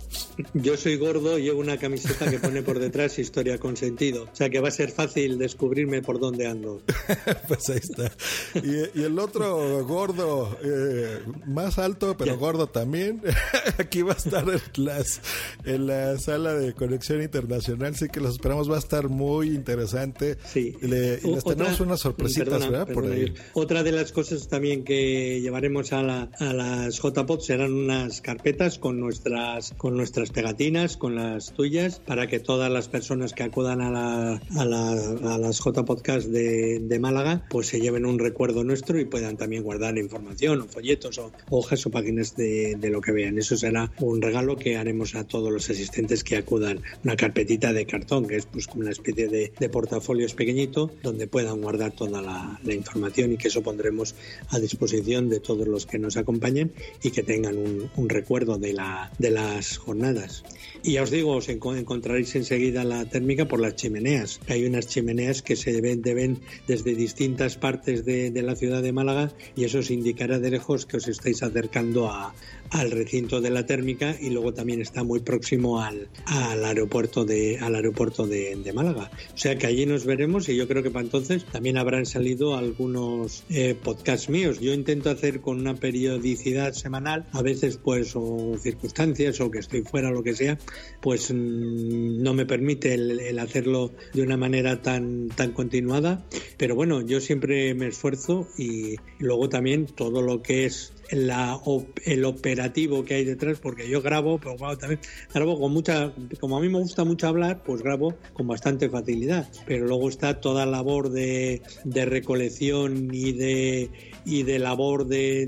Yo 0.53 0.77
soy 0.77 0.97
gordo, 0.97 1.39
llevo 1.39 1.59
una 1.59 1.77
camiseta 1.77 2.29
que 2.29 2.39
pone 2.39 2.61
por 2.61 2.79
detrás 2.79 3.17
historia 3.17 3.57
con 3.57 3.77
sentido. 3.77 4.29
O 4.31 4.35
sea 4.35 4.49
que 4.49 4.59
va 4.59 4.67
a 4.67 4.71
ser 4.71 4.91
fácil 4.91 5.37
descubrirme 5.37 6.01
por 6.01 6.19
dónde 6.19 6.47
ando. 6.47 6.81
pues 7.47 7.69
ahí 7.69 7.77
está. 7.77 8.11
Y, 8.55 9.01
el 9.01 9.17
otro 9.17 9.85
gordo, 9.85 10.57
eh, 10.63 11.19
más 11.47 11.79
alto, 11.79 12.15
pero 12.17 12.37
gordo 12.37 12.67
también, 12.67 13.21
aquí 13.77 14.01
va 14.01 14.13
a 14.13 14.17
estar 14.17 14.45
en, 14.47 14.85
las, 14.85 15.21
en 15.65 15.87
la 15.87 16.17
sala 16.19 16.53
de 16.53 16.73
conexión 16.73 17.21
internacional 17.21 17.95
sí 17.95 18.07
que 18.09 18.19
los 18.19 18.33
esperamos, 18.33 18.69
va 18.69 18.75
a 18.75 18.79
estar 18.79 19.09
muy 19.09 19.49
interesante. 19.49 20.37
Sí. 20.45 20.75
y 20.81 20.87
les 20.87 21.43
tenemos 21.43 21.79
unas 21.79 21.99
sorpresitas, 21.99 22.69
¿verdad? 22.69 22.87
Por 22.87 23.05
ahí. 23.05 23.33
Otra 23.53 23.83
de 23.83 23.91
las 23.91 24.11
cosas 24.11 24.47
también 24.47 24.83
que 24.83 25.41
llevaremos 25.41 25.91
a, 25.93 26.03
la, 26.03 26.29
a 26.39 26.53
las 26.53 26.99
JPOD 27.01 27.39
serán 27.39 27.78
unas 27.83 28.21
carpetas 28.21 28.79
con 28.79 28.99
nuestras, 28.99 29.73
con 29.77 29.95
nuestras 29.97 30.31
pegatinas, 30.31 30.97
con 30.97 31.15
las 31.15 31.53
tuyas, 31.53 31.99
para 31.99 32.27
que 32.27 32.39
todas 32.39 32.71
las 32.71 32.87
personas 32.87 33.33
que 33.33 33.43
acudan 33.43 33.81
a, 33.81 33.91
la, 33.91 34.41
a, 34.57 34.65
la, 34.65 34.91
a 35.33 35.37
las 35.37 35.59
JPodcast 35.59 36.27
de, 36.27 36.79
de 36.79 36.99
Málaga, 36.99 37.45
pues 37.49 37.67
se 37.67 37.79
lleven 37.79 38.05
un 38.05 38.19
recuerdo 38.19 38.63
nuestro 38.63 38.99
y 38.99 39.05
puedan 39.05 39.37
también 39.37 39.63
guardar 39.63 39.97
información 39.97 40.61
o 40.61 40.67
folletos 40.67 41.17
o 41.17 41.31
hojas 41.49 41.85
o 41.85 41.91
páginas 41.91 42.35
de, 42.35 42.75
de 42.75 42.89
lo 42.89 43.01
que 43.01 43.11
vean. 43.11 43.37
Eso 43.37 43.57
será 43.57 43.91
un 43.99 44.21
regalo 44.21 44.55
que 44.55 44.77
haremos 44.77 45.15
a 45.15 45.25
todos 45.25 45.51
los 45.51 45.69
asistentes 45.69 46.23
que 46.23 46.37
acudan. 46.37 46.81
Una 47.03 47.15
carpetita 47.15 47.73
de 47.73 47.85
cartón, 47.85 48.27
que 48.27 48.35
es 48.35 48.45
pues 48.45 48.67
una 48.75 48.91
especie 48.91 49.27
de, 49.27 49.53
de 49.57 49.69
portafolios 49.69 50.33
pequeñito 50.33 50.91
donde 51.03 51.27
puedan 51.27 51.61
guardar 51.61 51.91
toda 51.91 52.21
la, 52.21 52.59
información 52.69 53.33
y 53.33 53.37
que 53.37 53.47
eso 53.47 53.61
pondremos 53.61 54.15
a 54.49 54.59
disposición 54.59 55.29
de 55.29 55.39
todos 55.39 55.67
los 55.67 55.85
que 55.85 55.97
nos 55.97 56.17
acompañen 56.17 56.71
y 57.01 57.11
que 57.11 57.23
tengan 57.23 57.57
un, 57.57 57.68
un 57.95 58.09
recuerdo 58.09 58.57
de, 58.57 58.73
la, 58.73 59.11
de 59.17 59.31
las 59.31 59.77
jornadas. 59.77 60.43
Y 60.83 60.93
ya 60.93 61.03
os 61.03 61.11
digo, 61.11 61.35
os 61.35 61.49
encontraréis 61.49 62.35
enseguida 62.35 62.83
la 62.83 63.05
térmica 63.05 63.47
por 63.47 63.59
las 63.59 63.75
chimeneas. 63.75 64.39
Hay 64.47 64.65
unas 64.65 64.87
chimeneas 64.87 65.41
que 65.41 65.55
se 65.55 65.81
ven, 65.81 66.01
ven 66.01 66.39
desde 66.67 66.95
distintas 66.95 67.57
partes 67.57 68.05
de 68.05 68.41
la 68.41 68.55
ciudad 68.55 68.81
de 68.81 68.93
Málaga 68.93 69.31
y 69.55 69.65
eso 69.65 69.79
os 69.79 69.91
indicará 69.91 70.39
de 70.39 70.51
lejos 70.51 70.85
que 70.85 70.97
os 70.97 71.07
estáis 71.07 71.43
acercando 71.43 72.07
a, 72.09 72.33
al 72.71 72.91
recinto 72.91 73.41
de 73.41 73.49
la 73.49 73.65
térmica 73.65 74.15
y 74.19 74.29
luego 74.29 74.53
también 74.53 74.81
está 74.81 75.03
muy 75.03 75.19
próximo 75.19 75.81
al, 75.81 76.09
al 76.25 76.63
aeropuerto 76.65 77.25
de 77.25 77.57
al 77.59 77.75
aeropuerto 77.75 78.27
de, 78.27 78.57
Málaga. 78.73 79.09
O 79.33 79.37
sea 79.37 79.57
que 79.57 79.65
allí 79.65 79.85
nos 79.85 80.05
veremos 80.05 80.47
y 80.47 80.55
yo 80.55 80.67
creo 80.67 80.83
que 80.83 80.91
para 80.91 81.03
entonces 81.03 81.43
también 81.45 81.77
habrán 81.77 82.05
salido 82.05 82.55
algunos 82.55 83.43
eh, 83.49 83.75
podcasts 83.81 84.29
míos. 84.29 84.59
Yo 84.59 84.73
intento 84.73 85.09
hacer 85.09 85.41
con 85.41 85.59
una 85.59 85.75
periodicidad 85.75 86.73
semanal, 86.73 87.25
a 87.31 87.41
veces 87.41 87.77
pues 87.77 88.15
o 88.15 88.55
circunstancias 88.59 89.41
o 89.41 89.49
que 89.49 89.59
estoy 89.59 89.81
fuera 89.81 90.11
lo 90.11 90.21
que 90.21 90.35
sea, 90.35 90.59
pues 91.01 91.31
mm, 91.31 92.21
no 92.21 92.33
me 92.33 92.45
permite 92.45 92.93
el, 92.93 93.39
hacerlo 93.39 93.91
de 94.13 94.21
una 94.21 94.37
manera 94.37 94.81
tan 94.81 95.29
tan 95.29 95.51
continuada. 95.51 96.23
Pero 96.57 96.75
bueno, 96.75 97.01
yo 97.01 97.19
siempre 97.21 97.73
me 97.73 97.87
esfuerzo 97.87 98.47
y 98.57 98.97
luego 99.17 99.49
también 99.49 99.87
todo 99.87 100.21
lo 100.21 100.41
que 100.43 100.65
es 100.65 100.93
la, 101.11 101.59
el 102.05 102.25
operativo 102.25 103.03
que 103.03 103.15
hay 103.15 103.25
detrás, 103.25 103.59
porque 103.59 103.89
yo 103.89 104.01
grabo, 104.01 104.39
pero 104.39 104.55
también 104.77 104.99
grabo 105.33 105.59
con 105.59 105.73
mucha, 105.73 106.13
como 106.39 106.57
a 106.57 106.61
mí 106.61 106.69
me 106.69 106.79
gusta 106.79 107.03
mucho 107.03 107.27
hablar, 107.27 107.63
pues 107.63 107.81
grabo 107.81 108.15
con 108.33 108.47
bastante 108.47 108.89
facilidad, 108.89 109.49
pero 109.65 109.87
luego 109.87 110.09
está 110.09 110.39
toda 110.39 110.65
labor 110.65 111.09
de, 111.09 111.61
de 111.83 112.05
recolección 112.05 113.09
y 113.13 113.33
de 113.33 113.89
y 114.25 114.43
de 114.43 114.59
labor 114.59 115.07
de, 115.07 115.47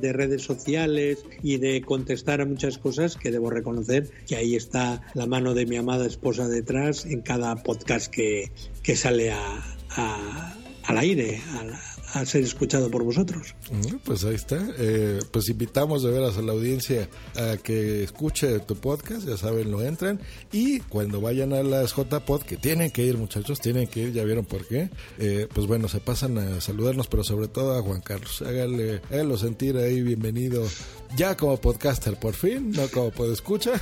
de, 0.00 0.12
redes 0.12 0.42
sociales 0.42 1.24
y 1.42 1.58
de 1.58 1.82
contestar 1.82 2.40
a 2.40 2.46
muchas 2.46 2.78
cosas 2.78 3.16
que 3.16 3.30
debo 3.30 3.50
reconocer 3.50 4.08
que 4.26 4.36
ahí 4.36 4.54
está 4.54 5.02
la 5.14 5.26
mano 5.26 5.54
de 5.54 5.66
mi 5.66 5.76
amada 5.76 6.06
esposa 6.06 6.48
detrás 6.48 7.04
en 7.04 7.20
cada 7.20 7.56
podcast 7.56 8.10
que, 8.10 8.52
que 8.82 8.96
sale 8.96 9.32
a, 9.32 9.76
a, 9.90 10.54
al 10.84 10.98
aire, 10.98 11.40
a 11.54 11.64
a 12.12 12.24
ser 12.26 12.42
escuchado 12.42 12.90
por 12.90 13.02
vosotros. 13.02 13.54
Mm, 13.70 13.96
Pues 14.04 14.24
ahí 14.24 14.34
está. 14.34 14.58
Eh, 14.78 15.20
pues 15.30 15.48
invitamos 15.48 16.02
de 16.02 16.10
veras 16.10 16.36
a 16.36 16.42
la 16.42 16.52
audiencia 16.52 17.08
a 17.36 17.56
que 17.56 18.02
escuche 18.04 18.60
tu 18.60 18.76
podcast, 18.76 19.26
ya 19.26 19.36
saben, 19.36 19.70
lo 19.70 19.82
entran. 19.82 20.20
Y 20.52 20.80
cuando 20.80 21.20
vayan 21.20 21.52
a 21.52 21.62
las 21.62 21.94
JPod, 21.94 22.42
que 22.42 22.56
tienen 22.56 22.90
que 22.90 23.04
ir 23.04 23.16
muchachos, 23.16 23.60
tienen 23.60 23.86
que 23.86 24.00
ir, 24.00 24.12
ya 24.12 24.24
vieron 24.24 24.44
por 24.44 24.66
qué, 24.66 24.90
eh, 25.18 25.48
pues 25.52 25.66
bueno, 25.66 25.88
se 25.88 26.00
pasan 26.00 26.38
a 26.38 26.60
saludarnos, 26.60 27.08
pero 27.08 27.24
sobre 27.24 27.48
todo 27.48 27.76
a 27.76 27.82
Juan 27.82 28.00
Carlos. 28.00 28.42
Háganle, 28.42 29.00
háganlo 29.10 29.38
sentir 29.38 29.76
ahí 29.76 30.02
bienvenido 30.02 30.66
ya 31.16 31.36
como 31.36 31.56
podcaster 31.58 32.18
por 32.18 32.34
fin, 32.34 32.72
no 32.72 32.88
como 32.88 33.10
podescucha. 33.10 33.72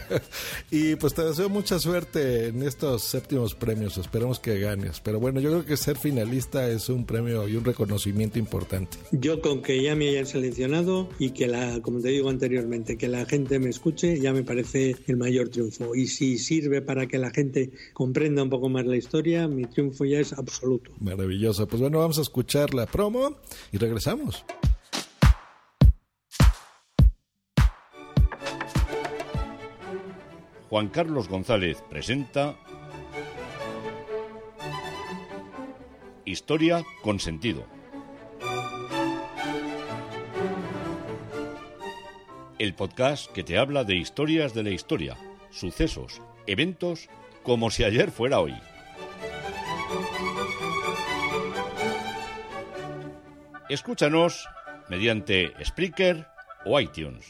y 0.70 0.96
pues 0.96 1.14
te 1.14 1.22
deseo 1.22 1.48
mucha 1.48 1.78
suerte 1.78 2.48
en 2.48 2.62
estos 2.62 3.02
séptimos 3.02 3.54
premios, 3.54 3.98
esperamos 3.98 4.38
que 4.38 4.58
ganes. 4.58 5.00
Pero 5.00 5.20
bueno, 5.20 5.40
yo 5.40 5.50
creo 5.50 5.64
que 5.64 5.76
ser 5.76 5.98
finalista 5.98 6.66
es 6.68 6.88
un 6.88 7.04
premio 7.04 7.46
y 7.48 7.56
un 7.56 7.61
reconocimiento 7.64 8.38
importante. 8.38 8.98
Yo 9.12 9.40
con 9.40 9.62
que 9.62 9.82
ya 9.82 9.94
me 9.94 10.08
hayan 10.08 10.26
seleccionado 10.26 11.08
y 11.18 11.30
que 11.30 11.46
la, 11.46 11.80
como 11.80 12.00
te 12.00 12.08
digo 12.08 12.28
anteriormente, 12.28 12.96
que 12.96 13.08
la 13.08 13.24
gente 13.26 13.58
me 13.58 13.70
escuche, 13.70 14.20
ya 14.20 14.32
me 14.32 14.42
parece 14.42 14.96
el 15.06 15.16
mayor 15.16 15.48
triunfo. 15.48 15.94
Y 15.94 16.06
si 16.06 16.38
sirve 16.38 16.82
para 16.82 17.06
que 17.06 17.18
la 17.18 17.30
gente 17.30 17.70
comprenda 17.92 18.42
un 18.42 18.50
poco 18.50 18.68
más 18.68 18.86
la 18.86 18.96
historia, 18.96 19.48
mi 19.48 19.64
triunfo 19.64 20.04
ya 20.04 20.20
es 20.20 20.32
absoluto. 20.32 20.90
Maravilloso. 21.00 21.66
Pues 21.66 21.80
bueno, 21.80 21.98
vamos 21.98 22.18
a 22.18 22.22
escuchar 22.22 22.74
la 22.74 22.86
promo 22.86 23.36
y 23.72 23.78
regresamos. 23.78 24.44
Juan 30.72 30.88
Carlos 30.88 31.28
González 31.28 31.84
presenta 31.90 32.56
Historia 36.32 36.82
con 37.02 37.20
sentido. 37.20 37.66
El 42.58 42.74
podcast 42.74 43.30
que 43.32 43.44
te 43.44 43.58
habla 43.58 43.84
de 43.84 43.96
historias 43.96 44.54
de 44.54 44.62
la 44.62 44.70
historia, 44.70 45.18
sucesos, 45.50 46.22
eventos, 46.46 47.10
como 47.42 47.70
si 47.70 47.84
ayer 47.84 48.10
fuera 48.10 48.40
hoy. 48.40 48.54
Escúchanos 53.68 54.48
mediante 54.88 55.52
Spreaker 55.62 56.26
o 56.64 56.80
iTunes. 56.80 57.26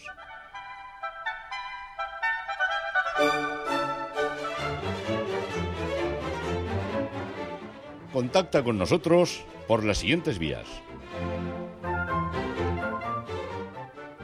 Contacta 8.13 8.63
con 8.63 8.79
nosotros 8.79 9.43
por 9.67 9.83
las 9.85 9.99
siguientes 9.99 10.39
vías. 10.39 10.69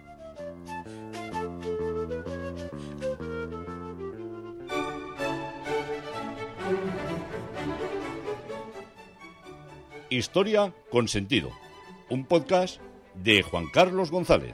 Historia 10.20 10.76
con 10.92 11.08
sentido, 11.08 11.50
un 12.10 12.26
podcast 12.26 12.82
de 13.24 13.42
Juan 13.42 13.68
Carlos 13.72 14.12
González. 14.12 14.54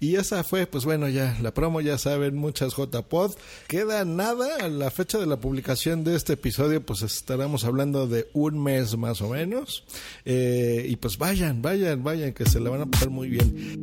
Y 0.00 0.16
esa 0.16 0.44
fue, 0.44 0.66
pues 0.66 0.84
bueno, 0.84 1.08
ya 1.08 1.38
la 1.40 1.54
promo, 1.54 1.80
ya 1.80 1.96
saben, 1.96 2.36
muchas 2.36 2.76
JPod. 2.76 3.32
Queda 3.68 4.04
nada 4.04 4.56
a 4.60 4.68
la 4.68 4.90
fecha 4.90 5.16
de 5.16 5.24
la 5.24 5.40
publicación 5.40 6.04
de 6.04 6.16
este 6.16 6.34
episodio, 6.34 6.84
pues 6.84 7.00
estaremos 7.00 7.64
hablando 7.64 8.06
de 8.06 8.28
un 8.34 8.62
mes 8.62 8.98
más 8.98 9.22
o 9.22 9.30
menos. 9.30 9.84
Eh, 10.26 10.84
y 10.90 10.96
pues 10.96 11.16
vayan, 11.16 11.62
vayan, 11.62 12.04
vayan, 12.04 12.34
que 12.34 12.44
se 12.44 12.60
la 12.60 12.68
van 12.68 12.82
a 12.82 12.86
pasar 12.86 13.08
muy 13.08 13.30
bien. 13.30 13.82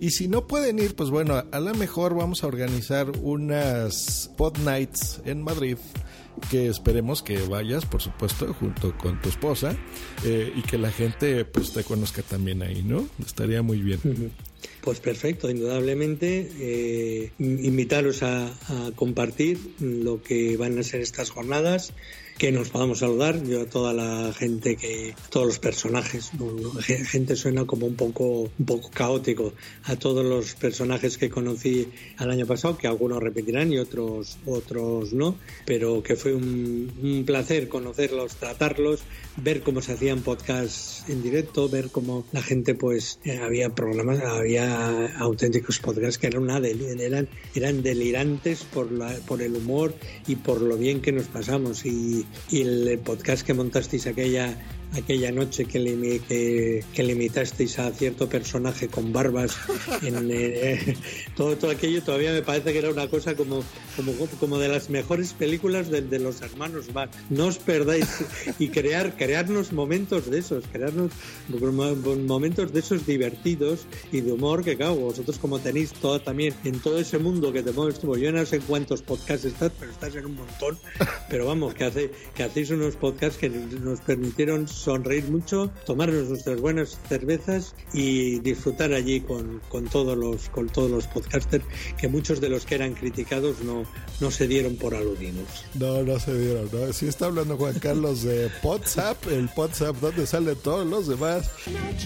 Y 0.00 0.10
si 0.10 0.28
no 0.28 0.46
pueden 0.46 0.78
ir, 0.78 0.94
pues 0.94 1.10
bueno, 1.10 1.42
a 1.50 1.60
lo 1.60 1.74
mejor 1.74 2.14
vamos 2.14 2.44
a 2.44 2.46
organizar 2.46 3.10
unas 3.22 4.30
pod 4.36 4.58
nights 4.58 5.20
en 5.24 5.42
Madrid 5.42 5.76
que 6.50 6.66
esperemos 6.68 7.22
que 7.22 7.38
vayas, 7.38 7.86
por 7.86 8.02
supuesto, 8.02 8.52
junto 8.52 8.96
con 8.98 9.20
tu 9.22 9.30
esposa 9.30 9.74
eh, 10.22 10.52
y 10.54 10.60
que 10.62 10.76
la 10.76 10.90
gente 10.90 11.46
pues 11.46 11.72
te 11.72 11.82
conozca 11.82 12.20
también 12.22 12.62
ahí, 12.62 12.82
¿no? 12.82 13.08
Estaría 13.24 13.62
muy 13.62 13.78
bien. 13.80 14.32
Pues 14.82 15.00
perfecto, 15.00 15.48
indudablemente. 15.50 16.50
eh, 16.60 17.32
invitaros 17.38 18.22
a, 18.22 18.46
a 18.48 18.90
compartir 18.94 19.58
lo 19.80 20.22
que 20.22 20.58
van 20.58 20.78
a 20.78 20.82
ser 20.82 21.00
estas 21.00 21.30
jornadas, 21.30 21.94
que 22.38 22.52
nos 22.52 22.68
podamos 22.68 22.98
saludar. 22.98 23.42
Yo 23.44 23.62
a 23.62 23.66
toda 23.66 23.92
la 23.92 24.32
gente 24.32 24.76
que, 24.76 25.14
todos 25.30 25.46
los 25.46 25.58
personajes, 25.58 26.30
gente 26.84 27.36
suena 27.36 27.64
como 27.64 27.86
un 27.86 27.94
poco, 27.94 28.50
un 28.58 28.66
poco 28.66 28.90
caótico. 28.90 29.52
A 29.84 29.96
todos 29.96 30.24
los 30.24 30.54
personajes 30.54 31.16
que 31.18 31.30
conocí 31.30 31.88
al 32.18 32.30
año 32.30 32.46
pasado, 32.46 32.76
que 32.76 32.86
algunos 32.86 33.22
repetirán 33.22 33.72
y 33.72 33.78
otros, 33.78 34.38
otros 34.46 35.12
no, 35.12 35.36
pero 35.64 36.02
que 36.02 36.16
fue 36.16 36.34
un, 36.34 36.92
un 37.02 37.24
placer 37.24 37.68
conocerlos, 37.68 38.36
tratarlos, 38.36 39.00
ver 39.36 39.62
cómo 39.62 39.80
se 39.82 39.92
hacían 39.92 40.20
podcasts 40.22 41.04
en 41.08 41.22
directo, 41.22 41.68
ver 41.68 41.88
cómo 41.90 42.26
la 42.32 42.42
gente 42.42 42.74
pues 42.74 43.18
eh, 43.24 43.38
había 43.38 43.70
programas, 43.70 44.20
había 44.20 45.16
auténticos 45.18 45.78
podcasts 45.78 46.18
que 46.18 46.26
eran 46.26 46.42
una 46.42 46.60
del- 46.60 47.00
eran, 47.00 47.28
eran 47.54 47.82
delirantes 47.82 48.64
por 48.64 48.92
la, 48.92 49.14
por 49.26 49.42
el 49.42 49.54
humor 49.56 49.94
y 50.26 50.36
por 50.36 50.60
lo 50.60 50.76
bien 50.76 51.00
que 51.00 51.12
nos 51.12 51.26
pasamos 51.26 51.84
y, 51.86 52.25
y 52.50 52.62
el 52.62 52.98
podcast 52.98 53.46
que 53.46 53.54
montasteis 53.54 54.06
aquella 54.06 54.56
aquella 54.96 55.32
noche 55.32 55.64
que 55.64 55.78
le, 55.78 56.20
que, 56.20 56.84
que 56.92 57.02
le 57.02 57.12
imitasteis 57.12 57.78
a 57.78 57.90
cierto 57.92 58.28
personaje 58.28 58.88
con 58.88 59.12
barbas 59.12 59.56
en, 60.02 60.16
eh, 60.32 60.96
todo, 61.36 61.56
todo 61.56 61.70
aquello 61.70 62.02
todavía 62.02 62.32
me 62.32 62.42
parece 62.42 62.72
que 62.72 62.78
era 62.78 62.90
una 62.90 63.08
cosa 63.08 63.34
como, 63.34 63.62
como, 63.94 64.12
como 64.40 64.58
de 64.58 64.68
las 64.68 64.90
mejores 64.90 65.32
películas 65.32 65.90
de, 65.90 66.02
de 66.02 66.18
los 66.18 66.40
hermanos 66.42 66.92
Marx. 66.92 67.16
No 67.30 67.46
os 67.46 67.58
perdáis 67.58 68.06
y 68.58 68.68
crear, 68.68 69.16
crearnos 69.16 69.72
momentos 69.72 70.30
de 70.30 70.38
esos, 70.38 70.64
crearnos 70.70 71.12
momentos 72.26 72.72
de 72.72 72.80
esos 72.80 73.06
divertidos 73.06 73.86
y 74.12 74.20
de 74.20 74.32
humor 74.32 74.64
que 74.64 74.76
claro, 74.76 74.96
vosotros 74.96 75.38
como 75.38 75.58
tenéis 75.58 75.92
todo 75.92 76.20
también 76.20 76.54
en 76.64 76.80
todo 76.80 76.98
ese 76.98 77.18
mundo 77.18 77.52
que 77.52 77.62
te 77.62 77.72
mueves 77.72 78.00
tú, 78.00 78.16
yo 78.16 78.32
no 78.32 78.44
sé 78.46 78.60
cuántos 78.60 79.02
podcasts 79.02 79.44
estás, 79.44 79.72
pero 79.78 79.92
estás 79.92 80.14
en 80.14 80.26
un 80.26 80.36
montón, 80.36 80.78
pero 81.28 81.46
vamos, 81.46 81.74
que, 81.74 81.84
hace, 81.84 82.10
que 82.34 82.42
hacéis 82.42 82.70
unos 82.70 82.96
podcasts 82.96 83.38
que 83.38 83.48
nos 83.48 84.00
permitieron 84.00 84.68
sonreír 84.86 85.28
mucho, 85.28 85.72
tomarnos 85.84 86.28
nuestras 86.28 86.60
buenas 86.60 86.96
cervezas 87.08 87.74
y 87.92 88.38
disfrutar 88.38 88.92
allí 88.92 89.20
con, 89.20 89.60
con 89.68 89.86
todos 89.86 90.16
los 90.16 90.48
con 90.50 90.68
todos 90.68 90.88
los 90.88 91.08
podcasters 91.08 91.64
que 91.98 92.06
muchos 92.06 92.40
de 92.40 92.48
los 92.48 92.64
que 92.64 92.76
eran 92.76 92.94
criticados 92.94 93.64
no, 93.64 93.82
no 94.20 94.30
se 94.30 94.46
dieron 94.46 94.76
por 94.76 94.94
aludidos. 94.94 95.64
No, 95.74 96.04
no 96.04 96.20
se 96.20 96.38
dieron, 96.38 96.68
¿no? 96.72 96.92
Sí 96.92 97.08
está 97.08 97.26
hablando 97.26 97.56
Juan 97.56 97.80
Carlos 97.80 98.22
de 98.22 98.48
WhatsApp, 98.62 99.16
el 99.28 99.50
WhatsApp 99.56 99.96
donde 99.96 100.24
salen 100.24 100.56
todos 100.62 100.86
los 100.86 101.08
demás. 101.08 101.50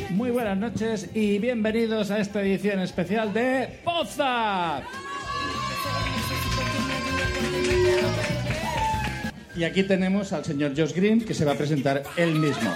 Muy 0.09 0.31
buenas 0.31 0.57
noches 0.57 1.11
y 1.15 1.39
bienvenidos 1.39 2.11
a 2.11 2.19
esta 2.19 2.41
edición 2.41 2.81
especial 2.81 3.35
de 3.35 3.79
Poza. 3.85 4.83
Y 9.61 9.65
aquí 9.65 9.83
tenemos 9.83 10.33
al 10.33 10.43
señor 10.43 10.73
Josh 10.75 10.95
Green 10.95 11.21
que 11.21 11.35
se 11.35 11.45
va 11.45 11.53
a 11.53 11.55
presentar 11.55 12.03
él 12.17 12.33
mismo. 12.37 12.71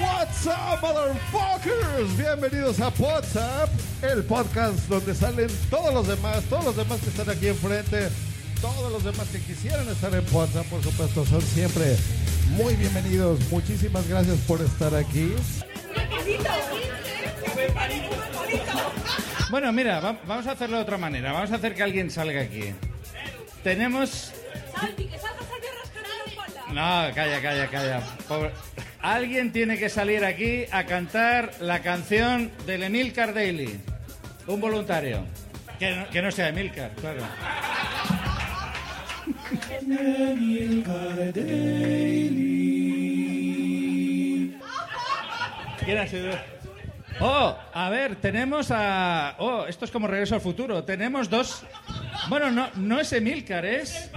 What's 0.00 0.44
up, 0.44 0.80
motherfuckers? 0.82 2.18
Bienvenidos 2.18 2.80
a 2.80 2.92
WhatsApp, 2.98 3.70
el 4.02 4.24
podcast 4.24 4.88
donde 4.88 5.14
salen 5.14 5.46
todos 5.70 5.94
los 5.94 6.08
demás, 6.08 6.42
todos 6.50 6.64
los 6.64 6.76
demás 6.76 6.98
que 7.00 7.10
están 7.10 7.30
aquí 7.30 7.46
enfrente, 7.46 8.08
todos 8.60 8.90
los 8.90 9.04
demás 9.04 9.28
que 9.28 9.38
quisieran 9.38 9.88
estar 9.88 10.12
en 10.12 10.24
WhatsApp, 10.34 10.66
por 10.66 10.82
supuesto, 10.82 11.24
son 11.24 11.42
siempre 11.42 11.96
muy 12.56 12.74
bienvenidos. 12.74 13.38
Muchísimas 13.52 14.08
gracias 14.08 14.38
por 14.48 14.60
estar 14.60 14.92
aquí. 14.96 15.32
Bueno, 19.50 19.72
mira, 19.72 20.00
va- 20.00 20.18
vamos 20.26 20.46
a 20.46 20.52
hacerlo 20.52 20.76
de 20.76 20.82
otra 20.82 20.98
manera. 20.98 21.32
Vamos 21.32 21.50
a 21.50 21.56
hacer 21.56 21.74
que 21.74 21.82
alguien 21.82 22.10
salga 22.10 22.42
aquí. 22.42 22.72
Tenemos... 23.64 24.32
No, 26.68 27.14
calla, 27.14 27.40
calla, 27.42 27.66
calla. 27.68 28.00
Pobre- 28.28 28.52
Alguien 29.02 29.50
tiene 29.52 29.78
que 29.78 29.88
salir 29.88 30.24
aquí 30.24 30.64
a 30.70 30.84
cantar 30.84 31.52
la 31.60 31.80
canción 31.80 32.50
del 32.66 32.82
Emilcar 32.84 33.34
Daily. 33.34 33.80
Un 34.46 34.60
voluntario. 34.60 35.24
Que 35.78 35.96
no, 35.96 36.08
que 36.10 36.22
no 36.22 36.30
sea 36.30 36.48
Emilcar, 36.48 36.90
claro. 36.92 37.22
¿Quién 45.84 45.98
ha 45.98 46.06
sido? 46.06 46.32
Oh, 47.22 47.54
a 47.74 47.90
ver, 47.90 48.16
tenemos 48.16 48.68
a... 48.70 49.36
Oh, 49.38 49.66
esto 49.66 49.84
es 49.84 49.90
como 49.90 50.06
Regreso 50.06 50.34
al 50.34 50.40
Futuro. 50.40 50.82
Tenemos 50.84 51.28
dos... 51.28 51.62
Bueno, 52.30 52.50
no, 52.50 52.68
no 52.76 52.98
es 52.98 53.12
Emilcar, 53.12 53.66
es... 53.66 54.10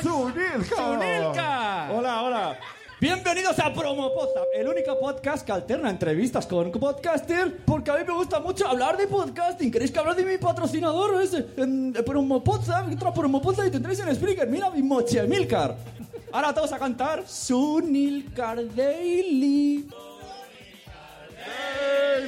¡Zunilka! 0.00 0.76
¡Zunilka! 0.76 1.90
Hola, 1.90 2.22
hola. 2.22 2.58
Bienvenidos 3.00 3.58
a 3.58 3.74
Promopoza, 3.74 4.40
el 4.54 4.68
único 4.68 4.98
podcast 5.00 5.44
que 5.44 5.52
alterna 5.52 5.90
entrevistas 5.90 6.46
con 6.46 6.70
podcaster, 6.70 7.58
porque 7.66 7.90
a 7.90 7.96
mí 7.96 8.04
me 8.06 8.14
gusta 8.14 8.38
mucho 8.38 8.66
hablar 8.68 8.96
de 8.96 9.08
podcasting. 9.08 9.70
¿Queréis 9.72 9.90
que 9.90 9.98
hable 9.98 10.14
de 10.14 10.24
mi 10.24 10.38
patrocinador? 10.38 11.20
Es 11.20 11.34
en 11.34 11.92
Promopoza, 12.06 12.84
entra 12.88 13.10
a 13.10 13.12
Promopoza 13.12 13.66
y 13.66 13.70
tendréis 13.72 13.98
en 13.98 14.14
Spreaker. 14.14 14.48
Mira 14.48 14.70
mi 14.70 14.82
moche, 14.84 15.20
Milcar. 15.24 15.76
Ahora 16.32 16.54
todos 16.54 16.72
a 16.72 16.78
cantar 16.78 17.24
Sunilcar 17.26 18.72
Daily. 18.74 19.88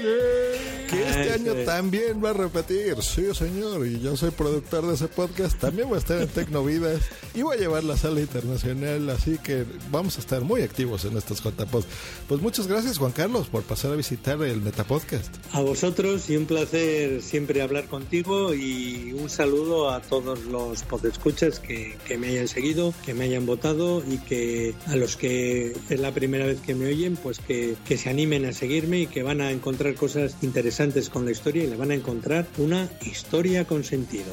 Yeah. 0.01 0.68
Que 0.89 1.07
este 1.07 1.33
año 1.33 1.53
también 1.67 2.25
va 2.25 2.31
a 2.31 2.33
repetir. 2.33 3.03
Sí, 3.03 3.27
señor. 3.35 3.87
Y 3.87 4.01
yo 4.01 4.17
soy 4.17 4.31
productor 4.31 4.87
de 4.87 4.95
ese 4.95 5.07
podcast. 5.07 5.59
También 5.59 5.87
voy 5.87 5.97
a 5.97 5.99
estar 5.99 6.19
en 6.19 6.29
Tecnovidas 6.29 7.03
y 7.35 7.43
voy 7.43 7.59
a 7.59 7.61
llevar 7.61 7.85
la 7.85 7.97
sala 7.99 8.21
internacional. 8.21 9.11
Así 9.11 9.37
que 9.37 9.67
vamos 9.91 10.17
a 10.17 10.21
estar 10.21 10.41
muy 10.43 10.63
activos 10.63 11.05
en 11.05 11.19
estos 11.19 11.43
JPod. 11.43 11.85
Pues 12.27 12.41
muchas 12.41 12.69
gracias, 12.69 12.97
Juan 12.97 13.13
Carlos, 13.13 13.49
por 13.49 13.65
pasar 13.65 13.93
a 13.93 13.97
visitar 13.97 14.43
el 14.43 14.63
Metapodcast. 14.63 15.35
A 15.53 15.61
vosotros 15.61 16.31
y 16.31 16.37
un 16.39 16.47
placer 16.47 17.21
siempre 17.21 17.61
hablar 17.61 17.85
contigo 17.85 18.55
y 18.55 19.13
un 19.13 19.29
saludo 19.29 19.91
a 19.91 20.01
todos 20.01 20.47
los 20.47 20.85
podescuchas 20.85 21.61
que, 21.61 21.99
que 22.07 22.17
me 22.17 22.29
hayan 22.29 22.49
seguido, 22.49 22.95
que 23.05 23.13
me 23.13 23.25
hayan 23.25 23.45
votado 23.45 24.03
y 24.09 24.17
que 24.19 24.75
a 24.87 24.97
los 24.97 25.17
que 25.17 25.77
es 25.91 26.01
la 26.01 26.13
primera 26.13 26.47
vez 26.47 26.61
que 26.61 26.75
me 26.75 26.87
oyen, 26.87 27.17
pues 27.17 27.41
que, 27.41 27.77
que 27.87 27.99
se 27.99 28.09
animen 28.09 28.47
a 28.47 28.55
seguirme 28.55 29.01
y 29.01 29.07
que 29.07 29.23
van 29.23 29.43
a 29.43 29.51
encontrar 29.51 29.95
cosas 29.95 30.37
interesantes 30.41 30.78
con 31.11 31.25
la 31.25 31.33
historia 31.33 31.65
y 31.65 31.67
le 31.67 31.75
van 31.75 31.91
a 31.91 31.95
encontrar 31.95 32.47
una 32.57 32.89
historia 33.01 33.65
con 33.65 33.83
sentido. 33.83 34.31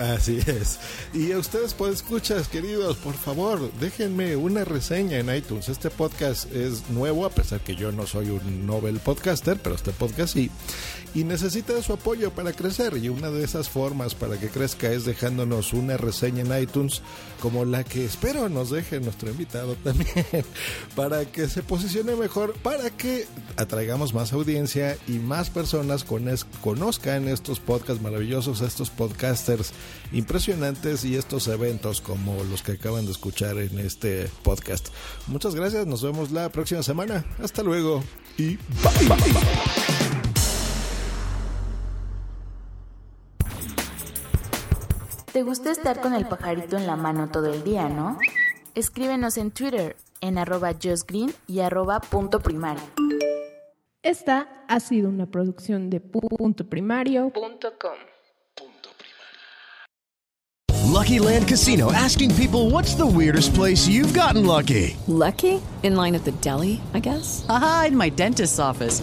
Así 0.00 0.40
es. 0.44 0.80
Y 1.12 1.30
a 1.30 1.38
ustedes, 1.38 1.72
pues 1.72 1.94
escuchas, 1.94 2.48
queridos, 2.48 2.96
por 2.96 3.14
favor, 3.14 3.70
déjenme 3.78 4.34
una 4.34 4.64
reseña 4.64 5.18
en 5.18 5.32
iTunes. 5.32 5.68
Este 5.68 5.90
podcast 5.90 6.52
es 6.52 6.90
nuevo, 6.90 7.24
a 7.26 7.30
pesar 7.30 7.60
que 7.60 7.76
yo 7.76 7.92
no 7.92 8.08
soy 8.08 8.30
un 8.30 8.66
novel 8.66 8.98
podcaster, 8.98 9.56
pero 9.62 9.76
este 9.76 9.92
podcast 9.92 10.34
sí. 10.34 10.50
Y 11.14 11.24
necesita 11.24 11.80
su 11.80 11.92
apoyo 11.92 12.32
para 12.32 12.52
crecer. 12.52 12.96
Y 12.96 13.08
una 13.08 13.30
de 13.30 13.44
esas 13.44 13.68
formas 13.68 14.14
para 14.14 14.38
que 14.38 14.48
crezca 14.48 14.90
es 14.90 15.04
dejándonos 15.04 15.72
una 15.72 15.96
reseña 15.96 16.42
en 16.42 16.62
iTunes, 16.62 17.02
como 17.40 17.64
la 17.64 17.84
que 17.84 18.04
espero 18.04 18.48
nos 18.48 18.70
deje 18.70 19.00
nuestro 19.00 19.30
invitado 19.30 19.74
también, 19.84 20.26
para 20.96 21.24
que 21.24 21.48
se 21.48 21.62
posicione 21.62 22.16
mejor, 22.16 22.54
para 22.54 22.90
que 22.90 23.26
atraigamos 23.56 24.12
más 24.12 24.32
audiencia 24.32 24.98
y 25.06 25.12
más 25.12 25.50
personas 25.50 26.04
conozcan 26.60 27.28
estos 27.28 27.60
podcasts 27.60 28.02
maravillosos, 28.02 28.60
estos 28.60 28.90
podcasters 28.90 29.72
impresionantes 30.12 31.04
y 31.04 31.16
estos 31.16 31.48
eventos 31.48 32.00
como 32.00 32.42
los 32.44 32.62
que 32.62 32.72
acaban 32.72 33.06
de 33.06 33.12
escuchar 33.12 33.58
en 33.58 33.78
este 33.78 34.28
podcast. 34.42 34.88
Muchas 35.26 35.54
gracias, 35.54 35.86
nos 35.86 36.02
vemos 36.02 36.30
la 36.30 36.48
próxima 36.50 36.82
semana. 36.82 37.24
Hasta 37.42 37.62
luego 37.62 38.02
y 38.36 38.56
bye. 38.56 39.08
bye. 39.08 40.03
Te 45.34 45.42
gusta 45.42 45.72
estar 45.72 46.00
con 46.00 46.14
el 46.14 46.28
pajarito 46.28 46.76
en 46.76 46.86
la 46.86 46.94
mano 46.94 47.28
todo 47.28 47.52
el 47.52 47.64
día, 47.64 47.88
¿no? 47.88 48.20
Escríbenos 48.76 49.36
en 49.36 49.50
Twitter 49.50 49.96
en 50.20 50.38
arroba 50.38 50.72
justgreen 50.80 51.34
y 51.48 51.58
arroba 51.58 51.98
punto 51.98 52.38
primario. 52.38 52.84
Esta 54.00 54.48
ha 54.68 54.78
sido 54.78 55.08
una 55.08 55.26
producción 55.26 55.90
de 55.90 55.98
punto 55.98 56.64
primario.com. 56.68 57.96
Lucky 60.86 61.18
Land 61.18 61.48
Casino 61.48 61.90
asking 61.90 62.30
people 62.36 62.70
what's 62.70 62.94
the 62.94 63.04
weirdest 63.04 63.56
place 63.56 63.88
you've 63.88 64.14
gotten 64.14 64.46
lucky? 64.46 64.96
Lucky? 65.08 65.60
In 65.82 65.96
line 65.96 66.14
at 66.14 66.22
the 66.22 66.32
deli, 66.40 66.80
I 66.94 67.00
guess? 67.00 67.44
Aha, 67.48 67.86
in 67.88 67.96
my 67.96 68.08
dentist's 68.08 68.60
office. 68.60 69.02